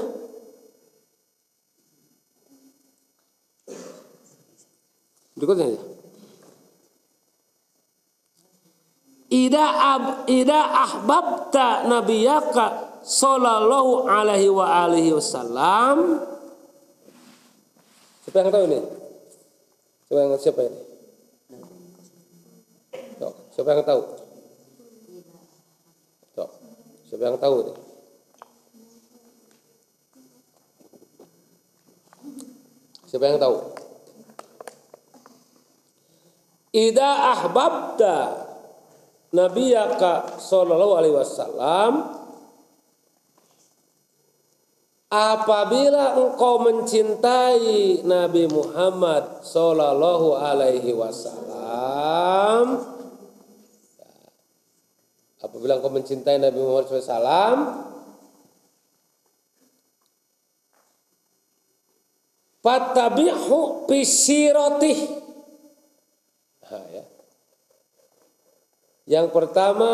berikutnya 5.35 5.67
ya 5.75 5.83
Ida 9.25 9.65
ab, 9.67 10.03
ida 10.31 10.61
ahbabta 10.85 11.83
nabiyaka 11.91 12.95
sallallahu 13.03 14.07
alaihi 14.07 14.47
wa 14.47 14.87
alihi 14.87 15.11
wasallam 15.11 16.23
Siapa 18.23 18.41
yang 18.41 18.49
tahu 18.49 18.63
ini? 18.69 18.79
Siapa 20.07 20.19
yang 20.23 20.31
siapa 20.39 20.61
ini? 20.65 20.84
Siapa 23.55 23.71
yang 23.71 23.87
tahu? 23.87 24.01
Tuh, 26.35 26.51
siapa 27.07 27.23
yang 27.23 27.39
tahu? 27.39 27.71
Siapa 33.07 33.25
yang 33.31 33.39
tahu? 33.39 33.55
Ida 36.75 37.31
ahbabta 37.31 38.43
nabiyaka 39.31 40.35
sallallahu 40.35 40.99
alaihi 40.99 41.15
wasallam 41.15 41.91
apabila 45.07 46.19
engkau 46.19 46.59
mencintai 46.59 48.03
Nabi 48.03 48.51
Muhammad 48.51 49.47
sallallahu 49.47 50.35
alaihi 50.35 50.91
wasallam 50.91 52.94
apabila 55.45 55.77
engkau 55.77 55.93
mencintai 55.93 56.41
Nabi 56.41 56.57
Muhammad 56.57 56.89
SAW 56.89 57.93
Fatabihu 62.65 63.85
pisirotih. 63.85 64.97
Nah, 66.65 66.85
ya. 66.89 67.03
Yang 69.05 69.27
pertama, 69.29 69.91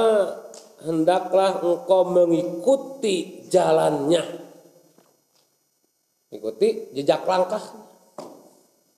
hendaklah 0.79 1.59
engkau 1.59 2.07
mengikuti 2.07 3.43
jalannya. 3.51 4.23
Ikuti 6.31 6.95
jejak 6.95 7.27
langkah. 7.27 7.59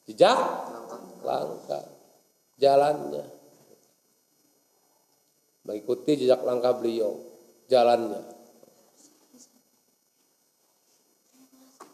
Jejak 0.05 0.37
langkah. 1.25 1.81
Jalannya. 2.61 3.25
Mengikuti 5.63 6.19
jejak 6.19 6.43
langkah 6.43 6.75
beliau. 6.75 7.15
Jalannya. 7.71 8.19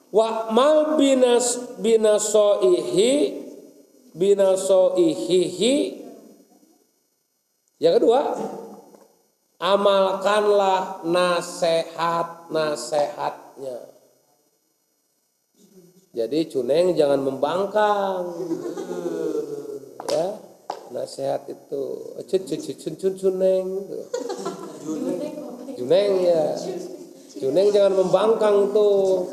Wa 0.10 0.50
mal 0.50 0.98
binas 0.98 1.78
binasoihi 1.78 3.46
binasoihihi 4.18 6.00
yang 7.80 7.96
kedua, 7.96 8.36
amalkanlah 9.56 11.00
nasihat-nasihatnya. 11.08 13.80
Jadi 16.12 16.52
cuneng 16.52 17.00
jangan 17.00 17.24
membangkang. 17.24 18.36
Ya, 20.12 20.36
nasihat 20.92 21.46
itu 21.50 21.82
cut 22.26 22.42
cut 22.46 22.60
cut 22.60 22.94
cut 22.98 23.14
cuneng. 23.18 23.68
Cuneng 25.78 26.12
ya. 26.26 26.46
Cuneng 27.40 27.68
jangan 27.72 27.94
membangkang 27.98 28.76
tuh. 28.76 29.30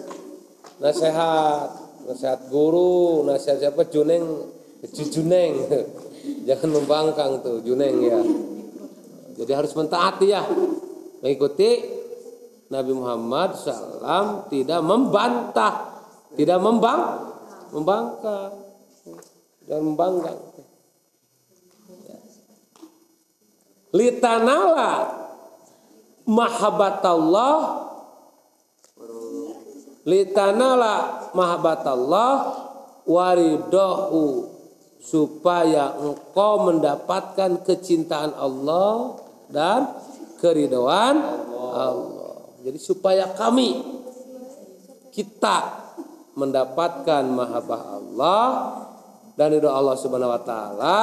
Nasihat, 0.77 1.73
nasihat 2.05 2.53
guru, 2.53 3.25
nasihat 3.25 3.65
siapa 3.65 3.89
cuneng 3.89 4.57
Juneng 4.95 5.67
jangan 6.47 6.71
membangkang 6.83 7.43
tuh 7.43 7.63
juneng 7.63 8.03
ya 8.03 8.19
jadi 9.37 9.53
harus 9.63 9.73
mentaati 9.75 10.27
ya 10.31 10.43
mengikuti 11.23 11.97
Nabi 12.67 12.93
Muhammad 12.95 13.55
SAW 13.59 14.51
tidak 14.51 14.81
membantah 14.83 15.75
tidak 16.35 16.59
membang 16.59 17.03
membangkang 17.71 18.53
dan 19.67 19.81
membangkang 19.83 20.39
litanala 23.97 24.93
mahabbatallah 26.29 27.57
litanala 30.05 30.95
mahabbatallah 31.33 32.33
waridahu 33.09 34.53
supaya 35.01 35.95
engkau 36.03 36.67
mendapatkan 36.67 37.63
kecintaan 37.63 38.35
Allah 38.35 39.23
dan 39.47 39.87
keridhaan 40.43 41.17
Allah. 41.55 42.59
Jadi 42.67 42.79
supaya 42.83 43.31
kami 43.31 43.79
kita 45.15 45.87
mendapatkan 46.35 47.23
mahabbah 47.31 47.83
Allah 48.03 48.45
dan 49.39 49.55
ridho 49.55 49.71
Allah 49.71 49.95
Subhanahu 49.95 50.35
wa 50.35 50.43
taala, 50.43 50.99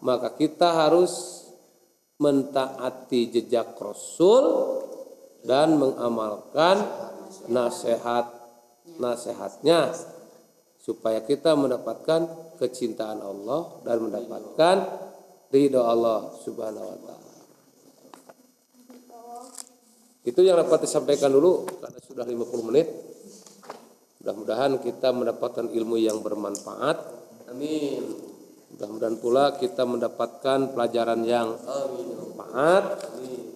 maka 0.00 0.32
kita 0.32 0.72
harus 0.72 1.39
mentaati 2.20 3.32
jejak 3.32 3.74
Rasul 3.80 4.44
dan 5.42 5.80
mengamalkan 5.80 6.84
nasihat 7.48 8.28
nasihatnya 9.00 9.96
supaya 10.76 11.24
kita 11.24 11.56
mendapatkan 11.56 12.28
kecintaan 12.60 13.24
Allah 13.24 13.80
dan 13.88 13.96
mendapatkan 14.04 14.76
ridho 15.48 15.80
Allah 15.80 16.28
Subhanahu 16.44 16.86
wa 16.92 16.98
taala. 17.00 17.30
Itu 20.20 20.44
yang 20.44 20.60
dapat 20.60 20.84
disampaikan 20.84 21.32
dulu 21.32 21.64
karena 21.80 22.00
sudah 22.04 22.24
50 22.28 22.68
menit. 22.68 22.88
Mudah-mudahan 24.20 24.76
kita 24.84 25.16
mendapatkan 25.16 25.72
ilmu 25.72 25.96
yang 25.96 26.20
bermanfaat. 26.20 26.96
Amin. 27.48 28.29
Mudah-mudahan 28.80 29.20
pula 29.20 29.60
kita 29.60 29.84
mendapatkan 29.84 30.72
pelajaran 30.72 31.20
yang 31.28 31.52
bermanfaat, 31.52 32.84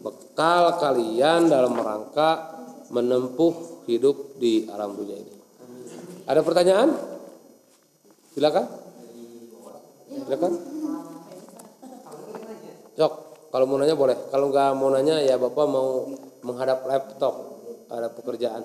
bekal 0.04 0.76
kalian 0.76 1.48
dalam 1.48 1.72
rangka 1.80 2.60
menempuh 2.92 3.80
hidup 3.88 4.36
di 4.36 4.68
alam 4.68 4.92
dunia 4.92 5.16
ini. 5.16 5.32
Ada 6.28 6.44
pertanyaan? 6.44 6.92
Silakan. 8.36 8.68
Silakan. 10.28 10.52
Cok, 13.00 13.12
kalau 13.48 13.64
mau 13.64 13.80
nanya 13.80 13.96
boleh. 13.96 14.28
Kalau 14.28 14.52
nggak 14.52 14.76
mau 14.76 14.92
nanya 14.92 15.24
ya 15.24 15.40
Bapak 15.40 15.64
mau 15.64 16.04
menghadap 16.44 16.84
laptop 16.84 17.64
ada 17.88 18.12
pekerjaan. 18.12 18.60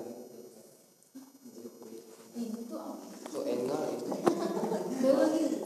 Itu 5.00 5.59